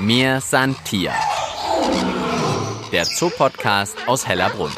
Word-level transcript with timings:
Mir 0.00 0.40
san 0.40 0.76
Tier. 0.84 1.12
Der 2.92 3.04
Zoopodcast 3.04 4.06
aus 4.06 4.28
Hellerbrunn. 4.28 4.70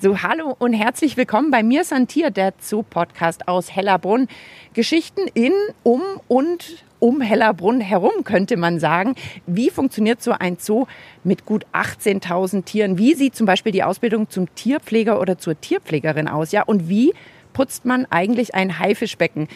So, 0.00 0.20
hallo 0.22 0.56
und 0.58 0.72
herzlich 0.72 1.16
willkommen 1.16 1.52
bei 1.52 1.62
mir 1.62 1.84
Santier, 1.84 2.30
der 2.30 2.54
Zoo-Podcast 2.60 3.46
aus 3.46 3.74
Hellerbrunn. 3.74 4.26
Geschichten 4.74 5.22
in, 5.34 5.52
um 5.84 6.02
und 6.26 6.84
um 6.98 7.20
Hellerbrunn 7.20 7.80
herum, 7.80 8.24
könnte 8.24 8.56
man 8.56 8.80
sagen. 8.80 9.14
Wie 9.46 9.70
funktioniert 9.70 10.22
so 10.22 10.32
ein 10.32 10.56
Zoo 10.58 10.86
mit 11.22 11.46
gut 11.46 11.66
18.000 11.72 12.64
Tieren? 12.64 12.98
Wie 12.98 13.14
sieht 13.14 13.36
zum 13.36 13.46
Beispiel 13.46 13.72
die 13.72 13.84
Ausbildung 13.84 14.28
zum 14.28 14.52
Tierpfleger 14.56 15.20
oder 15.20 15.38
zur 15.38 15.60
Tierpflegerin 15.60 16.26
aus? 16.26 16.50
Ja, 16.50 16.62
und 16.62 16.88
wie 16.88 17.14
putzt 17.58 17.84
man 17.84 18.06
eigentlich 18.10 18.54
ein 18.54 18.78
Haifischbecken? 18.78 19.48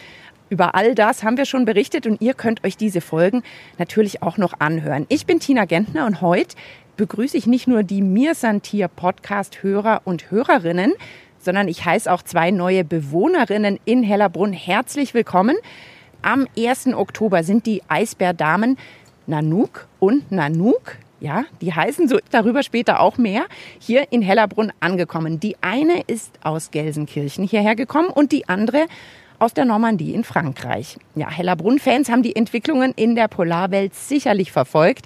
Über 0.49 0.75
all 0.75 0.93
das 0.93 1.23
haben 1.23 1.37
wir 1.37 1.45
schon 1.45 1.63
berichtet 1.63 2.05
und 2.05 2.19
ihr 2.19 2.33
könnt 2.33 2.61
euch 2.65 2.75
diese 2.75 2.99
Folgen 2.99 3.43
natürlich 3.77 4.21
auch 4.21 4.37
noch 4.37 4.59
anhören. 4.59 5.05
Ich 5.07 5.25
bin 5.25 5.39
Tina 5.39 5.63
Gentner 5.63 6.05
und 6.05 6.19
heute 6.19 6.57
begrüße 6.97 7.37
ich 7.37 7.47
nicht 7.47 7.65
nur 7.65 7.83
die 7.83 8.01
Mir 8.01 8.35
Santier 8.35 8.89
Podcast 8.89 9.63
Hörer 9.63 10.01
und 10.03 10.31
Hörerinnen, 10.31 10.91
sondern 11.39 11.69
ich 11.69 11.85
heiße 11.85 12.11
auch 12.11 12.23
zwei 12.23 12.51
neue 12.51 12.83
Bewohnerinnen 12.83 13.79
in 13.85 14.03
Hellerbrunn 14.03 14.51
herzlich 14.51 15.13
willkommen. 15.13 15.55
Am 16.21 16.45
1. 16.57 16.87
Oktober 16.87 17.45
sind 17.45 17.65
die 17.65 17.83
Eisbärdamen 17.87 18.77
Nanook 19.27 19.87
und 20.01 20.29
Nanook 20.29 20.97
ja, 21.23 21.45
die 21.61 21.73
heißen 21.73 22.09
so, 22.09 22.19
darüber 22.31 22.63
später 22.63 22.99
auch 22.99 23.17
mehr, 23.17 23.45
hier 23.79 24.11
in 24.11 24.21
Hellerbrunn 24.21 24.73
angekommen. 24.81 25.39
Die 25.39 25.55
eine 25.61 26.01
ist 26.01 26.37
aus 26.43 26.69
Gelsenkirchen 26.69 27.45
hierher 27.45 27.77
gekommen 27.77 28.09
und 28.09 28.33
die 28.33 28.49
andere 28.49 28.87
aus 29.39 29.53
der 29.53 29.63
Normandie 29.63 30.13
in 30.13 30.25
Frankreich. 30.25 30.97
Ja, 31.15 31.29
Hellerbrunn-Fans 31.29 32.11
haben 32.11 32.23
die 32.23 32.35
Entwicklungen 32.35 32.91
in 32.97 33.15
der 33.15 33.29
Polarwelt 33.29 33.95
sicherlich 33.95 34.51
verfolgt. 34.51 35.05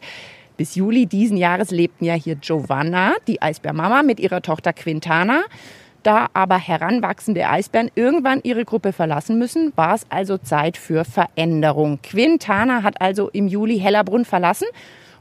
Bis 0.57 0.73
Juli 0.73 1.05
diesen 1.05 1.37
Jahres 1.37 1.69
lebten 1.69 2.05
ja 2.05 2.15
hier 2.15 2.35
Giovanna, 2.35 3.13
die 3.27 3.39
Eisbärmama, 3.39 4.01
mit 4.01 4.19
ihrer 4.19 4.41
Tochter 4.41 4.73
Quintana. 4.73 5.43
Da 6.01 6.29
aber 6.33 6.57
heranwachsende 6.57 7.47
Eisbären 7.47 7.91
irgendwann 7.93 8.39
ihre 8.41 8.65
Gruppe 8.65 8.91
verlassen 8.91 9.37
müssen, 9.37 9.71
war 9.75 9.93
es 9.93 10.07
also 10.09 10.39
Zeit 10.39 10.77
für 10.77 11.05
Veränderung. 11.05 11.99
Quintana 12.01 12.81
hat 12.81 13.01
also 13.01 13.29
im 13.29 13.47
Juli 13.47 13.77
Hellerbrunn 13.77 14.25
verlassen 14.25 14.67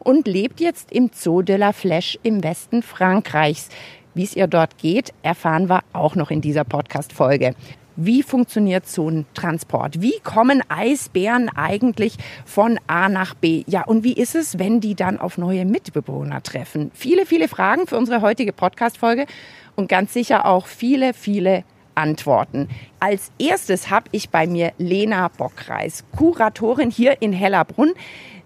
und 0.07 0.29
lebt 0.29 0.61
jetzt 0.61 0.93
im 0.93 1.11
Zoo 1.13 1.43
de 1.43 1.57
la 1.57 1.71
Flèche 1.71 2.17
im 2.23 2.45
Westen 2.45 2.83
Frankreichs. 2.83 3.71
Wie 4.15 4.23
es 4.23 4.37
ihr 4.37 4.47
dort 4.47 4.79
geht, 4.79 5.13
erfahren 5.23 5.69
wir 5.69 5.81
auch 5.93 6.15
noch 6.15 6.31
in 6.31 6.41
dieser 6.41 6.63
Podcast-Folge. 6.63 7.57
Wie 7.97 8.23
funktioniert 8.23 8.87
so 8.87 9.11
ein 9.11 9.27
Transport? 9.35 10.01
Wie 10.01 10.21
kommen 10.23 10.63
Eisbären 10.69 11.49
eigentlich 11.49 12.19
von 12.45 12.79
A 12.87 13.09
nach 13.09 13.35
B? 13.35 13.65
Ja, 13.67 13.85
und 13.85 14.05
wie 14.05 14.13
ist 14.13 14.37
es, 14.37 14.61
wenn 14.61 14.81
die 14.81 14.95
dann 14.95 15.19
auf 15.19 15.39
neue 15.39 15.65
Mitbewohner 15.65 16.41
treffen? 16.41 16.93
Viele, 16.95 17.27
viele 17.27 17.49
Fragen 17.49 17.89
für 17.89 17.97
unsere 17.97 18.21
heutige 18.21 18.53
Podcast-Folge 18.53 19.27
und 19.75 19.89
ganz 19.89 20.13
sicher 20.13 20.47
auch 20.47 20.69
viele, 20.69 21.15
viele 21.15 21.65
Antworten. 21.97 22.69
Als 23.01 23.33
erstes 23.39 23.91
habe 23.91 24.09
ich 24.13 24.31
bei 24.31 24.47
mir 24.47 24.73
Lena 24.79 25.29
Bockreis, 25.29 26.05
Kuratorin 26.17 26.91
hier 26.91 27.21
in 27.21 27.33
Hellerbrunn. 27.33 27.93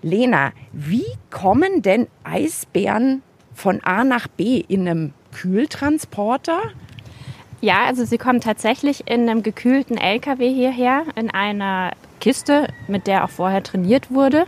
Lena, 0.03 0.53
wie 0.73 1.07
kommen 1.31 1.83
denn 1.83 2.07
Eisbären 2.25 3.23
von 3.55 3.83
A 3.85 4.05
nach 4.05 4.29
B 4.29 4.65
in 4.67 4.89
einem 4.89 5.13
Kühltransporter? 5.33 6.61
Ja, 7.61 7.85
also 7.85 8.07
sie 8.07 8.17
kommen 8.17 8.41
tatsächlich 8.41 9.07
in 9.07 9.29
einem 9.29 9.43
gekühlten 9.43 9.99
LKW 9.99 10.51
hierher, 10.51 11.05
in 11.15 11.31
einer 11.31 11.91
Kiste, 12.21 12.69
mit 12.89 13.07
der 13.07 13.25
auch 13.25 13.31
vorher 13.31 13.63
trainiert 13.63 14.11
wurde. 14.11 14.47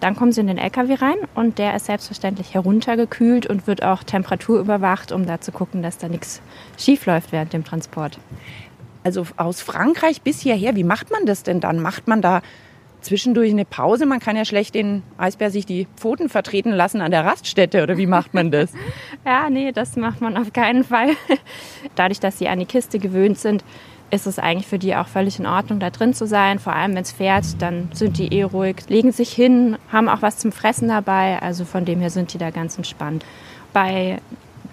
Dann 0.00 0.14
kommen 0.14 0.32
sie 0.32 0.40
in 0.40 0.46
den 0.46 0.58
LKW 0.58 0.94
rein 0.94 1.16
und 1.34 1.58
der 1.58 1.74
ist 1.74 1.86
selbstverständlich 1.86 2.54
heruntergekühlt 2.54 3.46
und 3.46 3.66
wird 3.66 3.82
auch 3.82 4.04
temperaturüberwacht, 4.04 5.10
um 5.10 5.26
da 5.26 5.40
zu 5.40 5.50
gucken, 5.50 5.82
dass 5.82 5.98
da 5.98 6.08
nichts 6.08 6.40
schief 6.78 7.06
läuft 7.06 7.32
während 7.32 7.52
dem 7.52 7.64
Transport. 7.64 8.18
Also 9.02 9.26
aus 9.36 9.60
Frankreich 9.60 10.22
bis 10.22 10.40
hierher, 10.40 10.76
wie 10.76 10.84
macht 10.84 11.10
man 11.10 11.26
das 11.26 11.42
denn 11.42 11.60
dann? 11.60 11.80
Macht 11.80 12.06
man 12.06 12.22
da 12.22 12.42
zwischendurch 13.00 13.50
eine 13.50 13.64
Pause? 13.64 14.06
Man 14.06 14.20
kann 14.20 14.36
ja 14.36 14.44
schlecht 14.44 14.74
den 14.74 15.02
Eisbär 15.16 15.50
sich 15.50 15.66
die 15.66 15.86
Pfoten 15.96 16.28
vertreten 16.28 16.72
lassen 16.72 17.00
an 17.00 17.10
der 17.10 17.24
Raststätte 17.24 17.82
oder 17.82 17.96
wie 17.96 18.06
macht 18.06 18.34
man 18.34 18.50
das? 18.50 18.72
ja, 19.26 19.50
nee, 19.50 19.72
das 19.72 19.96
macht 19.96 20.20
man 20.20 20.36
auf 20.36 20.52
keinen 20.52 20.84
Fall. 20.84 21.10
Dadurch, 21.94 22.20
dass 22.20 22.38
sie 22.38 22.48
an 22.48 22.58
die 22.58 22.66
Kiste 22.66 22.98
gewöhnt 22.98 23.38
sind, 23.38 23.64
ist 24.10 24.26
es 24.26 24.38
eigentlich 24.38 24.66
für 24.66 24.78
die 24.78 24.96
auch 24.96 25.08
völlig 25.08 25.38
in 25.38 25.46
Ordnung, 25.46 25.80
da 25.80 25.90
drin 25.90 26.14
zu 26.14 26.26
sein. 26.26 26.58
Vor 26.58 26.74
allem, 26.74 26.94
wenn 26.94 27.02
es 27.02 27.12
fährt, 27.12 27.60
dann 27.60 27.90
sind 27.92 28.18
die 28.18 28.32
eh 28.32 28.42
ruhig, 28.42 28.76
legen 28.88 29.12
sich 29.12 29.32
hin, 29.32 29.76
haben 29.92 30.08
auch 30.08 30.22
was 30.22 30.38
zum 30.38 30.52
Fressen 30.52 30.88
dabei. 30.88 31.40
Also 31.40 31.64
von 31.64 31.84
dem 31.84 32.00
her 32.00 32.10
sind 32.10 32.32
die 32.32 32.38
da 32.38 32.50
ganz 32.50 32.76
entspannt. 32.76 33.24
Bei 33.72 34.20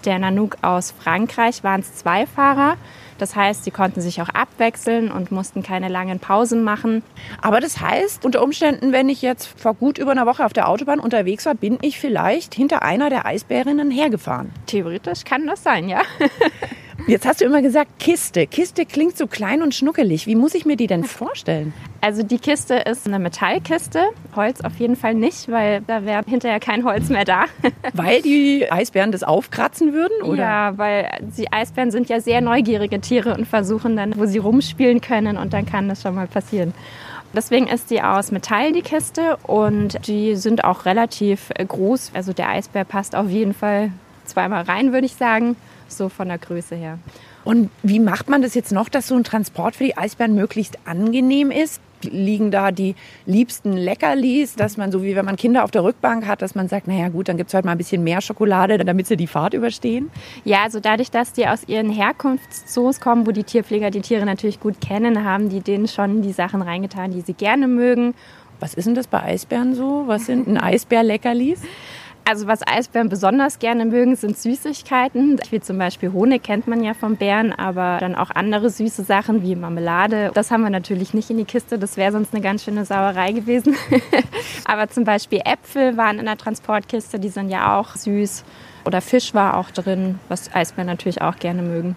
der 0.04 0.18
Nanook 0.18 0.58
aus 0.62 0.92
Frankreich 0.92 1.64
waren 1.64 1.80
es 1.80 1.94
zwei 1.96 2.26
Fahrer. 2.26 2.76
Das 3.18 3.34
heißt, 3.34 3.64
sie 3.64 3.70
konnten 3.70 4.00
sich 4.00 4.20
auch 4.20 4.28
abwechseln 4.28 5.10
und 5.10 5.32
mussten 5.32 5.62
keine 5.62 5.88
langen 5.88 6.20
Pausen 6.20 6.62
machen. 6.62 7.02
Aber 7.40 7.60
das 7.60 7.80
heißt, 7.80 8.24
unter 8.24 8.42
Umständen, 8.42 8.92
wenn 8.92 9.08
ich 9.08 9.22
jetzt 9.22 9.46
vor 9.58 9.74
gut 9.74 9.98
über 9.98 10.10
einer 10.10 10.26
Woche 10.26 10.44
auf 10.44 10.52
der 10.52 10.68
Autobahn 10.68 11.00
unterwegs 11.00 11.46
war, 11.46 11.54
bin 11.54 11.78
ich 11.80 11.98
vielleicht 11.98 12.54
hinter 12.54 12.82
einer 12.82 13.08
der 13.08 13.24
Eisbärinnen 13.24 13.90
hergefahren. 13.90 14.52
Theoretisch 14.66 15.24
kann 15.24 15.46
das 15.46 15.62
sein, 15.62 15.88
ja. 15.88 16.02
Jetzt 17.08 17.24
hast 17.24 17.40
du 17.40 17.44
immer 17.44 17.62
gesagt 17.62 18.00
Kiste. 18.00 18.48
Kiste 18.48 18.84
klingt 18.84 19.16
so 19.16 19.28
klein 19.28 19.62
und 19.62 19.76
schnuckelig. 19.76 20.26
Wie 20.26 20.34
muss 20.34 20.56
ich 20.56 20.66
mir 20.66 20.76
die 20.76 20.88
denn 20.88 21.04
vorstellen? 21.04 21.72
Also 22.00 22.24
die 22.24 22.38
Kiste 22.38 22.74
ist 22.74 23.06
eine 23.06 23.20
Metallkiste. 23.20 24.00
Holz 24.34 24.60
auf 24.60 24.76
jeden 24.80 24.96
Fall 24.96 25.14
nicht, 25.14 25.48
weil 25.48 25.82
da 25.86 26.04
wäre 26.04 26.24
hinterher 26.26 26.58
kein 26.58 26.84
Holz 26.84 27.08
mehr 27.08 27.24
da. 27.24 27.44
Weil 27.92 28.22
die 28.22 28.70
Eisbären 28.70 29.12
das 29.12 29.22
aufkratzen 29.22 29.92
würden? 29.92 30.22
Oder? 30.22 30.42
Ja, 30.42 30.78
weil 30.78 31.08
die 31.36 31.50
Eisbären 31.52 31.90
sind 31.90 32.08
ja 32.08 32.20
sehr 32.20 32.40
neugierige 32.40 33.00
Tiere 33.00 33.34
und 33.34 33.46
versuchen 33.46 33.96
dann, 33.96 34.16
wo 34.16 34.26
sie 34.26 34.38
rumspielen 34.38 35.00
können 35.00 35.36
und 35.36 35.52
dann 35.52 35.64
kann 35.64 35.88
das 35.88 36.02
schon 36.02 36.14
mal 36.14 36.26
passieren. 36.26 36.74
Deswegen 37.32 37.68
ist 37.68 37.90
die 37.90 38.02
aus 38.02 38.32
Metall, 38.32 38.72
die 38.72 38.82
Kiste, 38.82 39.36
und 39.44 40.06
die 40.06 40.36
sind 40.36 40.64
auch 40.64 40.84
relativ 40.84 41.50
groß. 41.56 42.12
Also 42.14 42.32
der 42.32 42.48
Eisbär 42.48 42.84
passt 42.84 43.14
auf 43.14 43.30
jeden 43.30 43.54
Fall 43.54 43.90
zweimal 44.24 44.62
rein, 44.62 44.92
würde 44.92 45.06
ich 45.06 45.14
sagen 45.14 45.56
so 45.88 46.08
von 46.08 46.28
der 46.28 46.38
Größe 46.38 46.74
her. 46.74 46.98
Und 47.44 47.70
wie 47.82 48.00
macht 48.00 48.28
man 48.28 48.42
das 48.42 48.54
jetzt 48.54 48.72
noch, 48.72 48.88
dass 48.88 49.08
so 49.08 49.14
ein 49.14 49.24
Transport 49.24 49.76
für 49.76 49.84
die 49.84 49.96
Eisbären 49.96 50.34
möglichst 50.34 50.78
angenehm 50.84 51.50
ist? 51.50 51.80
Liegen 52.02 52.50
da 52.50 52.72
die 52.72 52.94
liebsten 53.24 53.72
Leckerlis, 53.72 54.54
dass 54.54 54.76
man 54.76 54.92
so 54.92 55.02
wie 55.02 55.16
wenn 55.16 55.24
man 55.24 55.36
Kinder 55.36 55.64
auf 55.64 55.70
der 55.70 55.82
Rückbank 55.82 56.26
hat, 56.26 56.42
dass 56.42 56.54
man 56.54 56.68
sagt, 56.68 56.88
naja 56.88 57.08
gut, 57.08 57.28
dann 57.28 57.36
gibt 57.36 57.48
es 57.48 57.54
heute 57.54 57.66
mal 57.66 57.72
ein 57.72 57.78
bisschen 57.78 58.04
mehr 58.04 58.20
Schokolade, 58.20 58.76
damit 58.78 59.06
sie 59.06 59.16
die 59.16 59.26
Fahrt 59.26 59.54
überstehen? 59.54 60.10
Ja, 60.44 60.64
also 60.64 60.78
dadurch, 60.78 61.10
dass 61.10 61.32
die 61.32 61.46
aus 61.46 61.66
ihren 61.66 61.90
Herkunftszoos 61.90 63.00
kommen, 63.00 63.26
wo 63.26 63.30
die 63.30 63.44
Tierpfleger 63.44 63.90
die 63.90 64.02
Tiere 64.02 64.26
natürlich 64.26 64.60
gut 64.60 64.80
kennen, 64.80 65.24
haben 65.24 65.48
die 65.48 65.60
denen 65.60 65.88
schon 65.88 66.20
die 66.20 66.32
Sachen 66.32 66.62
reingetan, 66.62 67.12
die 67.12 67.22
sie 67.22 67.32
gerne 67.32 67.66
mögen. 67.66 68.14
Was 68.60 68.74
ist 68.74 68.86
denn 68.86 68.94
das 68.94 69.06
bei 69.06 69.22
Eisbären 69.22 69.74
so? 69.74 70.04
Was 70.06 70.26
sind 70.26 70.48
ein 70.48 70.58
Eisbär-Leckerlis? 70.58 71.60
Also 72.28 72.48
was 72.48 72.66
Eisbären 72.66 73.08
besonders 73.08 73.60
gerne 73.60 73.84
mögen, 73.84 74.16
sind 74.16 74.36
Süßigkeiten. 74.36 75.38
Wie 75.50 75.60
zum 75.60 75.78
Beispiel 75.78 76.12
Honig 76.12 76.42
kennt 76.42 76.66
man 76.66 76.82
ja 76.82 76.92
vom 76.92 77.14
Bären, 77.14 77.52
aber 77.52 77.98
dann 78.00 78.16
auch 78.16 78.30
andere 78.30 78.68
süße 78.68 79.04
Sachen 79.04 79.44
wie 79.44 79.54
Marmelade. 79.54 80.32
Das 80.34 80.50
haben 80.50 80.62
wir 80.62 80.70
natürlich 80.70 81.14
nicht 81.14 81.30
in 81.30 81.36
die 81.36 81.44
Kiste, 81.44 81.78
das 81.78 81.96
wäre 81.96 82.10
sonst 82.10 82.34
eine 82.34 82.42
ganz 82.42 82.64
schöne 82.64 82.84
Sauerei 82.84 83.30
gewesen. 83.30 83.76
aber 84.64 84.88
zum 84.88 85.04
Beispiel 85.04 85.40
Äpfel 85.44 85.96
waren 85.96 86.18
in 86.18 86.24
der 86.24 86.36
Transportkiste, 86.36 87.20
die 87.20 87.28
sind 87.28 87.48
ja 87.48 87.78
auch 87.78 87.94
süß. 87.94 88.42
Oder 88.84 89.00
Fisch 89.02 89.32
war 89.32 89.56
auch 89.56 89.70
drin, 89.70 90.18
was 90.28 90.52
Eisbären 90.52 90.88
natürlich 90.88 91.22
auch 91.22 91.36
gerne 91.36 91.62
mögen. 91.62 91.94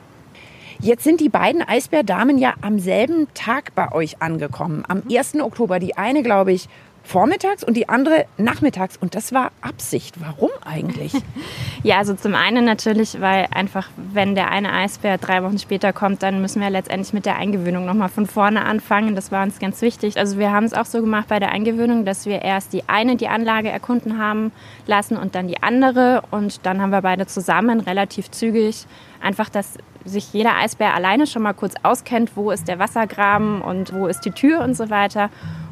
Jetzt 0.79 1.03
sind 1.03 1.21
die 1.21 1.29
beiden 1.29 1.61
Eisbärdamen 1.61 2.37
ja 2.37 2.53
am 2.61 2.77
selben 2.77 3.27
Tag 3.33 3.73
bei 3.75 3.91
euch 3.91 4.21
angekommen, 4.21 4.85
am 4.87 5.01
1. 5.11 5.41
Oktober. 5.41 5.79
Die 5.79 5.97
eine, 5.97 6.21
glaube 6.21 6.53
ich, 6.53 6.69
vormittags 7.09 7.63
und 7.63 7.75
die 7.75 7.89
andere 7.89 8.25
nachmittags. 8.37 8.95
Und 8.95 9.15
das 9.15 9.33
war 9.33 9.51
Absicht. 9.61 10.15
Warum 10.21 10.51
eigentlich? 10.63 11.13
ja, 11.83 11.97
also 11.97 12.13
zum 12.13 12.35
einen 12.35 12.65
natürlich, 12.65 13.19
weil 13.19 13.47
einfach, 13.51 13.89
wenn 13.97 14.35
der 14.35 14.51
eine 14.51 14.71
Eisbär 14.71 15.17
drei 15.17 15.43
Wochen 15.43 15.57
später 15.57 15.91
kommt, 15.91 16.21
dann 16.21 16.41
müssen 16.41 16.61
wir 16.61 16.69
letztendlich 16.69 17.11
mit 17.11 17.25
der 17.25 17.37
Eingewöhnung 17.37 17.85
nochmal 17.85 18.09
von 18.09 18.27
vorne 18.27 18.63
anfangen. 18.63 19.15
Das 19.15 19.31
war 19.31 19.43
uns 19.43 19.57
ganz 19.57 19.81
wichtig. 19.81 20.17
Also 20.17 20.37
wir 20.37 20.51
haben 20.51 20.65
es 20.65 20.73
auch 20.73 20.85
so 20.85 21.01
gemacht 21.01 21.27
bei 21.29 21.39
der 21.39 21.51
Eingewöhnung, 21.51 22.05
dass 22.05 22.27
wir 22.27 22.43
erst 22.43 22.73
die 22.73 22.87
eine 22.87 23.15
die 23.15 23.27
Anlage 23.27 23.69
erkunden 23.69 24.19
haben 24.19 24.51
lassen 24.85 25.17
und 25.17 25.33
dann 25.33 25.47
die 25.47 25.63
andere. 25.63 26.21
Und 26.29 26.65
dann 26.65 26.79
haben 26.79 26.91
wir 26.91 27.01
beide 27.01 27.25
zusammen 27.25 27.79
relativ 27.79 28.29
zügig 28.29 28.85
einfach, 29.21 29.49
dass 29.49 29.77
sich 30.05 30.31
jeder 30.31 30.55
Eisbär 30.55 30.93
alleine 30.93 31.27
schon 31.27 31.41
mal 31.41 31.53
kurz 31.53 31.73
auskennt, 31.83 32.31
wo 32.35 32.51
ist 32.51 32.67
der 32.67 32.79
Wassergraben 32.79 33.61
und 33.61 33.93
wo 33.93 34.07
ist 34.07 34.21
die 34.21 34.31
Tür 34.31 34.61
und 34.61 34.75
so 34.75 34.89
weiter. 34.89 35.29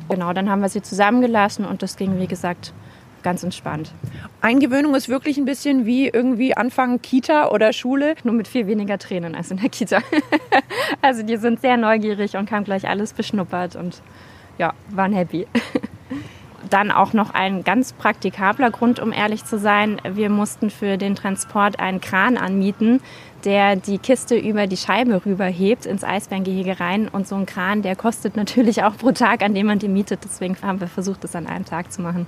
Genau, 0.09 0.33
dann 0.33 0.49
haben 0.49 0.61
wir 0.61 0.69
sie 0.69 0.81
zusammengelassen 0.81 1.65
und 1.65 1.83
das 1.83 1.97
ging, 1.97 2.19
wie 2.19 2.27
gesagt, 2.27 2.73
ganz 3.23 3.43
entspannt. 3.43 3.91
Eingewöhnung 4.41 4.95
ist 4.95 5.09
wirklich 5.09 5.37
ein 5.37 5.45
bisschen 5.45 5.85
wie 5.85 6.07
irgendwie 6.07 6.55
Anfang 6.55 7.01
Kita 7.01 7.49
oder 7.49 7.73
Schule. 7.73 8.15
Nur 8.23 8.33
mit 8.33 8.47
viel 8.47 8.67
weniger 8.67 8.97
Tränen 8.97 9.35
als 9.35 9.51
in 9.51 9.57
der 9.57 9.69
Kita. 9.69 10.01
also 11.01 11.23
die 11.23 11.37
sind 11.37 11.59
sehr 11.59 11.77
neugierig 11.77 12.37
und 12.37 12.51
haben 12.51 12.63
gleich 12.63 12.87
alles 12.87 13.13
beschnuppert 13.13 13.75
und 13.75 14.01
ja, 14.57 14.73
waren 14.89 15.13
happy. 15.13 15.45
Dann 16.69 16.91
auch 16.91 17.13
noch 17.13 17.33
ein 17.33 17.63
ganz 17.63 17.93
praktikabler 17.93 18.71
Grund, 18.71 18.99
um 18.99 19.13
ehrlich 19.13 19.45
zu 19.45 19.57
sein. 19.57 20.01
Wir 20.03 20.29
mussten 20.29 20.69
für 20.69 20.97
den 20.97 21.15
Transport 21.15 21.79
einen 21.79 22.01
Kran 22.01 22.37
anmieten, 22.37 23.01
der 23.45 23.75
die 23.75 23.97
Kiste 23.97 24.37
über 24.37 24.67
die 24.67 24.77
Scheibe 24.77 25.25
rüberhebt 25.25 25.85
ins 25.85 26.03
Eisbärengehege 26.03 26.79
rein. 26.79 27.07
Und 27.07 27.27
so 27.27 27.35
ein 27.35 27.45
Kran, 27.45 27.81
der 27.81 27.95
kostet 27.95 28.35
natürlich 28.35 28.83
auch 28.83 28.97
pro 28.97 29.11
Tag, 29.11 29.43
an 29.43 29.53
dem 29.53 29.67
man 29.67 29.79
den 29.79 29.93
mietet. 29.93 30.21
Deswegen 30.23 30.57
haben 30.61 30.79
wir 30.79 30.87
versucht, 30.87 31.23
das 31.23 31.35
an 31.35 31.47
einem 31.47 31.65
Tag 31.65 31.91
zu 31.91 32.01
machen. 32.01 32.27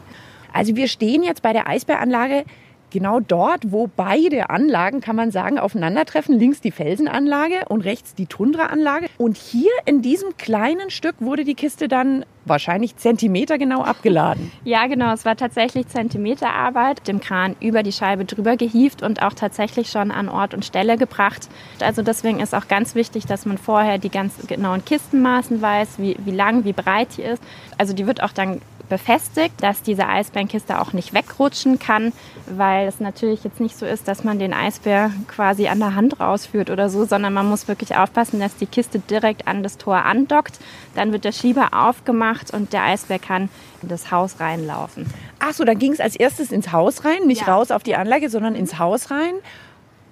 Also 0.53 0.75
wir 0.75 0.87
stehen 0.87 1.23
jetzt 1.23 1.41
bei 1.41 1.53
der 1.53 1.67
Eisbäranlage 1.67 2.45
genau 2.91 3.19
dort, 3.19 3.71
wo 3.71 3.89
beide 3.93 4.49
Anlagen, 4.49 5.01
kann 5.01 5.15
man 5.15 5.31
sagen, 5.31 5.59
aufeinandertreffen. 5.59 6.37
Links 6.37 6.61
die 6.61 6.71
Felsenanlage 6.71 7.65
und 7.69 7.81
rechts 7.81 8.15
die 8.15 8.25
Tundra-Anlage. 8.25 9.07
Und 9.17 9.37
hier 9.37 9.71
in 9.85 10.01
diesem 10.01 10.37
kleinen 10.37 10.89
Stück 10.89 11.15
wurde 11.19 11.43
die 11.43 11.55
Kiste 11.55 11.87
dann 11.87 12.25
wahrscheinlich 12.45 12.97
zentimetergenau 12.97 13.83
abgeladen. 13.83 14.51
Ja, 14.65 14.85
genau. 14.87 15.13
Es 15.13 15.25
war 15.25 15.35
tatsächlich 15.35 15.87
Zentimeterarbeit, 15.87 17.07
dem 17.07 17.19
Kran 17.19 17.55
über 17.59 17.81
die 17.81 17.91
Scheibe 17.91 18.25
drüber 18.25 18.55
gehievt 18.55 19.01
und 19.01 19.21
auch 19.23 19.33
tatsächlich 19.33 19.89
schon 19.89 20.11
an 20.11 20.29
Ort 20.29 20.53
und 20.53 20.63
Stelle 20.63 20.97
gebracht. 20.97 21.49
Also 21.79 22.01
deswegen 22.01 22.39
ist 22.39 22.53
auch 22.53 22.67
ganz 22.67 22.93
wichtig, 22.93 23.25
dass 23.25 23.45
man 23.45 23.57
vorher 23.57 23.97
die 23.97 24.09
ganz 24.09 24.35
genauen 24.47 24.85
Kistenmaßen 24.85 25.61
weiß, 25.61 25.97
wie, 25.97 26.17
wie 26.23 26.31
lang, 26.31 26.65
wie 26.65 26.73
breit 26.73 27.17
die 27.17 27.23
ist. 27.23 27.41
Also 27.77 27.93
die 27.93 28.05
wird 28.05 28.21
auch 28.21 28.31
dann 28.31 28.61
befestigt, 28.89 29.55
dass 29.61 29.81
diese 29.81 30.07
Eisbärenkiste 30.07 30.81
auch 30.81 30.93
nicht 30.93 31.13
wegrutschen 31.13 31.79
kann, 31.79 32.11
weil 32.47 32.87
es 32.87 32.99
natürlich 32.99 33.43
jetzt 33.43 33.59
nicht 33.59 33.77
so 33.77 33.85
ist, 33.85 34.07
dass 34.07 34.23
man 34.23 34.39
den 34.39 34.53
Eisbär 34.53 35.11
quasi 35.27 35.67
an 35.67 35.79
der 35.79 35.95
Hand 35.95 36.19
rausführt 36.19 36.69
oder 36.69 36.89
so, 36.89 37.05
sondern 37.05 37.33
man 37.33 37.47
muss 37.47 37.67
wirklich 37.67 37.95
aufpassen, 37.95 38.39
dass 38.39 38.55
die 38.57 38.65
Kiste 38.65 38.99
direkt 38.99 39.47
an 39.47 39.63
das 39.63 39.77
Tor 39.77 40.05
andockt. 40.05 40.59
Dann 40.95 41.11
wird 41.11 41.23
der 41.23 41.31
Schieber 41.31 41.69
aufgemacht 41.71 42.53
und 42.53 42.73
der 42.73 42.83
Eisbär 42.83 43.19
kann 43.19 43.49
in 43.81 43.89
das 43.89 44.11
Haus 44.11 44.39
reinlaufen. 44.39 45.05
Ach 45.39 45.53
so, 45.53 45.63
dann 45.63 45.79
ging 45.79 45.93
es 45.93 45.99
als 45.99 46.15
erstes 46.15 46.51
ins 46.51 46.71
Haus 46.71 47.05
rein, 47.05 47.27
nicht 47.27 47.47
ja. 47.47 47.53
raus 47.53 47.71
auf 47.71 47.83
die 47.83 47.95
Anlage, 47.95 48.29
sondern 48.29 48.55
ins 48.55 48.79
Haus 48.79 49.11
rein 49.11 49.35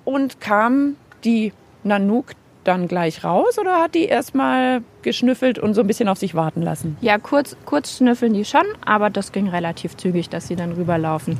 und 0.05 0.39
kam 0.39 0.95
die 1.23 1.51
Nanook 1.83 2.27
dann 2.67 2.87
gleich 2.87 3.23
raus 3.23 3.57
oder 3.59 3.81
hat 3.81 3.95
die 3.95 4.05
erstmal 4.05 4.81
geschnüffelt 5.01 5.57
und 5.59 5.73
so 5.73 5.81
ein 5.81 5.87
bisschen 5.87 6.09
auf 6.09 6.17
sich 6.17 6.35
warten 6.35 6.61
lassen? 6.61 6.97
Ja, 7.01 7.17
kurz, 7.17 7.55
kurz 7.65 7.97
schnüffeln 7.97 8.33
die 8.33 8.45
schon, 8.45 8.65
aber 8.85 9.09
das 9.09 9.31
ging 9.31 9.47
relativ 9.47 9.95
zügig, 9.95 10.29
dass 10.29 10.47
sie 10.47 10.55
dann 10.55 10.73
rüberlaufen. 10.73 11.37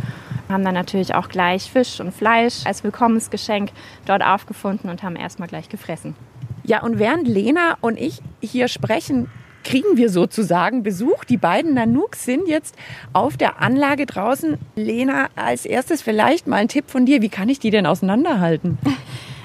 Haben 0.49 0.63
dann 0.63 0.73
natürlich 0.73 1.13
auch 1.13 1.29
gleich 1.29 1.69
Fisch 1.69 1.99
und 1.99 2.13
Fleisch 2.13 2.65
als 2.65 2.83
Willkommensgeschenk 2.83 3.71
dort 4.05 4.23
aufgefunden 4.23 4.89
und 4.89 5.03
haben 5.03 5.15
erstmal 5.15 5.47
gleich 5.47 5.69
gefressen. 5.69 6.15
Ja, 6.63 6.81
und 6.83 6.99
während 6.99 7.27
Lena 7.27 7.77
und 7.81 7.97
ich 7.99 8.19
hier 8.41 8.67
sprechen, 8.67 9.29
kriegen 9.63 9.97
wir 9.97 10.09
sozusagen 10.09 10.81
Besuch. 10.81 11.25
Die 11.25 11.37
beiden 11.37 11.73
Nanooks 11.73 12.23
sind 12.23 12.47
jetzt 12.47 12.75
auf 13.11 13.35
der 13.35 13.61
Anlage 13.61 14.05
draußen. 14.05 14.57
Lena, 14.75 15.27
als 15.35 15.65
erstes 15.65 16.01
vielleicht 16.01 16.47
mal 16.47 16.57
ein 16.57 16.69
Tipp 16.69 16.85
von 16.89 17.05
dir. 17.05 17.21
Wie 17.21 17.29
kann 17.29 17.49
ich 17.49 17.59
die 17.59 17.69
denn 17.69 17.85
auseinanderhalten? 17.85 18.77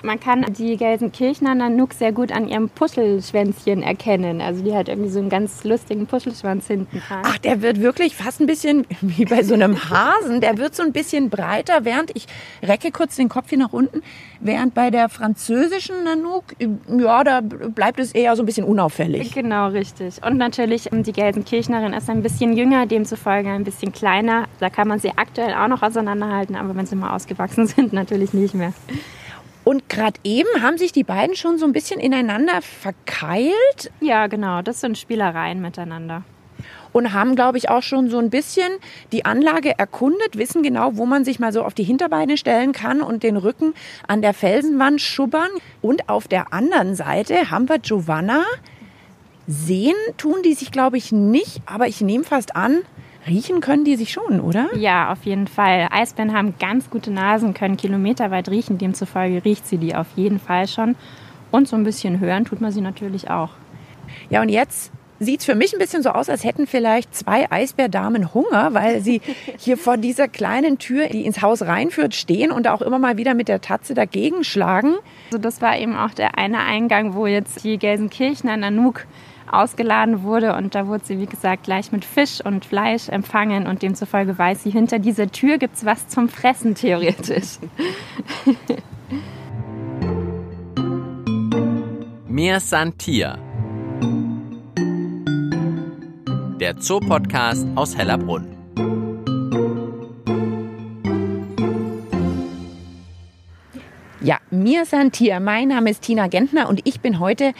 Man 0.02 0.18
kann 0.18 0.44
die 0.52 0.76
Gelsenkirchener 0.76 1.54
Nanook 1.54 1.92
sehr 1.92 2.12
gut 2.12 2.32
an 2.32 2.48
ihrem 2.48 2.68
Puschelschwänzchen 2.68 3.82
erkennen. 3.82 4.40
Also 4.40 4.64
die 4.64 4.74
hat 4.74 4.88
irgendwie 4.88 5.10
so 5.10 5.20
einen 5.20 5.28
ganz 5.28 5.62
lustigen 5.62 6.06
Puschelschwanz 6.06 6.66
hinten 6.66 7.00
dran. 7.06 7.22
Ach, 7.24 7.38
der 7.38 7.62
wird 7.62 7.80
wirklich 7.80 8.16
fast 8.16 8.40
ein 8.40 8.46
bisschen 8.46 8.84
wie 9.00 9.24
bei 9.24 9.42
so 9.44 9.54
einem 9.54 9.90
Hasen. 9.90 10.40
Der 10.40 10.58
wird 10.58 10.74
so 10.74 10.82
ein 10.82 10.92
bisschen 10.92 11.30
breiter, 11.30 11.84
während 11.84 12.10
ich 12.16 12.26
recke 12.62 12.90
kurz 12.90 13.16
den 13.16 13.28
Kopf 13.28 13.50
hier 13.50 13.58
nach 13.58 13.72
unten. 13.72 14.02
Während 14.40 14.74
bei 14.74 14.90
der 14.90 15.08
französischen 15.08 16.02
Nanook, 16.02 16.44
ja, 16.98 17.22
da 17.22 17.40
bleibt 17.40 18.00
es 18.00 18.12
eher 18.12 18.34
so 18.34 18.42
ein 18.42 18.46
bisschen 18.46 18.64
unauffällig. 18.64 19.32
Genau, 19.32 19.68
richtig. 19.68 20.16
Und 20.26 20.36
natürlich, 20.36 20.92
ähm, 20.92 21.04
die 21.04 21.12
Gelsenkirchnerin 21.12 21.92
ist 21.92 22.10
ein 22.10 22.22
bisschen 22.22 22.56
jünger, 22.56 22.86
demzufolge 22.86 23.50
ein 23.50 23.62
bisschen 23.62 23.92
kleiner. 23.92 24.46
Da 24.58 24.68
kann 24.68 24.88
man 24.88 24.98
sie 24.98 25.12
aktuell 25.16 25.54
auch 25.54 25.68
noch 25.68 25.82
auseinanderhalten, 25.82 26.56
aber 26.56 26.74
wenn 26.74 26.86
sie 26.86 26.96
mal 26.96 27.14
ausgewachsen 27.14 27.66
sind, 27.68 27.92
natürlich 27.92 28.32
nicht 28.32 28.54
mehr. 28.54 28.72
Und 29.64 29.88
gerade 29.88 30.18
eben 30.24 30.48
haben 30.60 30.76
sich 30.76 30.92
die 30.92 31.04
beiden 31.04 31.36
schon 31.36 31.58
so 31.58 31.66
ein 31.66 31.72
bisschen 31.72 32.00
ineinander 32.00 32.60
verkeilt. 32.62 33.92
Ja, 34.00 34.26
genau. 34.26 34.62
Das 34.62 34.80
sind 34.80 34.98
Spielereien 34.98 35.60
miteinander. 35.60 36.24
Und 36.92 37.14
haben, 37.14 37.36
glaube 37.36 37.56
ich, 37.56 37.70
auch 37.70 37.82
schon 37.82 38.10
so 38.10 38.18
ein 38.18 38.28
bisschen 38.28 38.70
die 39.12 39.24
Anlage 39.24 39.78
erkundet, 39.78 40.36
wissen 40.36 40.62
genau, 40.62 40.96
wo 40.96 41.06
man 41.06 41.24
sich 41.24 41.38
mal 41.38 41.52
so 41.52 41.62
auf 41.62 41.72
die 41.72 41.84
Hinterbeine 41.84 42.36
stellen 42.36 42.72
kann 42.72 43.00
und 43.00 43.22
den 43.22 43.38
Rücken 43.38 43.72
an 44.06 44.20
der 44.20 44.34
Felsenwand 44.34 45.00
schubbern. 45.00 45.48
Und 45.80 46.08
auf 46.08 46.28
der 46.28 46.52
anderen 46.52 46.94
Seite 46.94 47.50
haben 47.50 47.68
wir 47.68 47.78
Giovanna. 47.78 48.44
Sehen 49.46 49.96
tun 50.18 50.42
die 50.44 50.54
sich, 50.54 50.70
glaube 50.70 50.98
ich, 50.98 51.12
nicht, 51.12 51.62
aber 51.66 51.88
ich 51.88 52.00
nehme 52.00 52.24
fast 52.24 52.54
an, 52.54 52.82
Riechen 53.26 53.60
können 53.60 53.84
die 53.84 53.96
sich 53.96 54.12
schon, 54.12 54.40
oder? 54.40 54.68
Ja, 54.74 55.12
auf 55.12 55.24
jeden 55.24 55.46
Fall. 55.46 55.88
Eisbären 55.90 56.32
haben 56.32 56.54
ganz 56.58 56.90
gute 56.90 57.10
Nasen, 57.10 57.54
können 57.54 57.76
kilometerweit 57.76 58.48
riechen. 58.48 58.78
Demzufolge 58.78 59.44
riecht 59.44 59.66
sie 59.66 59.78
die 59.78 59.94
auf 59.94 60.08
jeden 60.16 60.40
Fall 60.40 60.66
schon. 60.66 60.96
Und 61.50 61.68
so 61.68 61.76
ein 61.76 61.84
bisschen 61.84 62.18
hören 62.18 62.44
tut 62.44 62.60
man 62.60 62.72
sie 62.72 62.80
natürlich 62.80 63.30
auch. 63.30 63.50
Ja, 64.30 64.42
und 64.42 64.48
jetzt 64.48 64.90
sieht 65.20 65.40
es 65.40 65.46
für 65.46 65.54
mich 65.54 65.72
ein 65.72 65.78
bisschen 65.78 66.02
so 66.02 66.10
aus, 66.10 66.28
als 66.28 66.44
hätten 66.44 66.66
vielleicht 66.66 67.14
zwei 67.14 67.50
Eisbärdamen 67.50 68.34
Hunger, 68.34 68.74
weil 68.74 69.00
sie 69.00 69.20
hier 69.58 69.76
vor 69.76 69.96
dieser 69.96 70.28
kleinen 70.28 70.78
Tür, 70.78 71.08
die 71.08 71.24
ins 71.24 71.42
Haus 71.42 71.62
reinführt, 71.62 72.14
stehen 72.14 72.50
und 72.50 72.66
auch 72.68 72.82
immer 72.82 72.98
mal 72.98 73.16
wieder 73.16 73.34
mit 73.34 73.48
der 73.48 73.60
Tatze 73.60 73.94
dagegen 73.94 74.42
schlagen. 74.42 74.94
Also 75.26 75.38
das 75.38 75.60
war 75.60 75.78
eben 75.78 75.96
auch 75.96 76.10
der 76.10 76.38
eine 76.38 76.60
Eingang, 76.60 77.14
wo 77.14 77.26
jetzt 77.26 77.62
die 77.64 77.78
Gelsenkirchener 77.78 78.56
Nanook 78.56 79.06
ausgeladen 79.50 80.22
wurde. 80.22 80.54
Und 80.54 80.74
da 80.74 80.86
wurde 80.86 81.04
sie, 81.04 81.18
wie 81.18 81.26
gesagt, 81.26 81.64
gleich 81.64 81.92
mit 81.92 82.04
Fisch 82.04 82.40
und 82.44 82.64
Fleisch 82.64 83.08
empfangen. 83.08 83.66
Und 83.66 83.82
demzufolge 83.82 84.38
weiß 84.38 84.62
sie, 84.62 84.70
hinter 84.70 84.98
dieser 84.98 85.30
Tür 85.30 85.58
gibt 85.58 85.76
es 85.76 85.84
was 85.84 86.08
zum 86.08 86.28
Fressen, 86.28 86.74
theoretisch. 86.74 87.58
Mir 92.28 92.60
Santia. 92.60 93.38
Der 96.58 96.78
Zoopodcast 96.78 97.66
aus 97.74 97.94
Hellerbrunn. 97.96 98.46
Ja, 104.22 104.38
mir 104.50 104.86
Santia. 104.86 105.40
Mein 105.40 105.68
Name 105.68 105.90
ist 105.90 106.02
Tina 106.02 106.28
Gentner 106.28 106.68
und 106.68 106.80
ich 106.84 107.00
bin 107.00 107.18
heute 107.18 107.52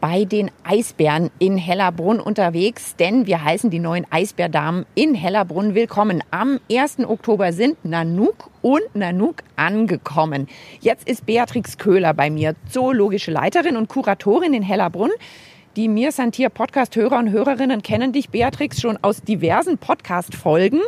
bei 0.00 0.24
den 0.24 0.50
Eisbären 0.64 1.30
in 1.38 1.56
Hellerbrunn 1.56 2.20
unterwegs, 2.20 2.96
denn 2.96 3.26
wir 3.26 3.44
heißen 3.44 3.70
die 3.70 3.78
neuen 3.78 4.06
Eisbärdamen 4.10 4.86
in 4.94 5.14
Hellerbrunn 5.14 5.74
willkommen. 5.74 6.22
Am 6.30 6.58
1. 6.72 7.00
Oktober 7.00 7.52
sind 7.52 7.84
Nanook 7.84 8.50
und 8.62 8.82
Nanook 8.94 9.42
angekommen. 9.56 10.48
Jetzt 10.80 11.08
ist 11.08 11.26
Beatrix 11.26 11.76
Köhler 11.76 12.14
bei 12.14 12.30
mir, 12.30 12.54
zoologische 12.68 13.30
Leiterin 13.30 13.76
und 13.76 13.88
Kuratorin 13.88 14.54
in 14.54 14.62
Hellerbrunn. 14.62 15.10
Die 15.76 15.88
Mir 15.88 16.12
Santier 16.12 16.48
Podcast-Hörer 16.48 17.18
und 17.18 17.30
Hörerinnen 17.30 17.82
kennen 17.82 18.12
dich, 18.12 18.30
Beatrix, 18.30 18.80
schon 18.80 18.98
aus 19.02 19.22
diversen 19.22 19.78
Podcast-Folgen. 19.78 20.80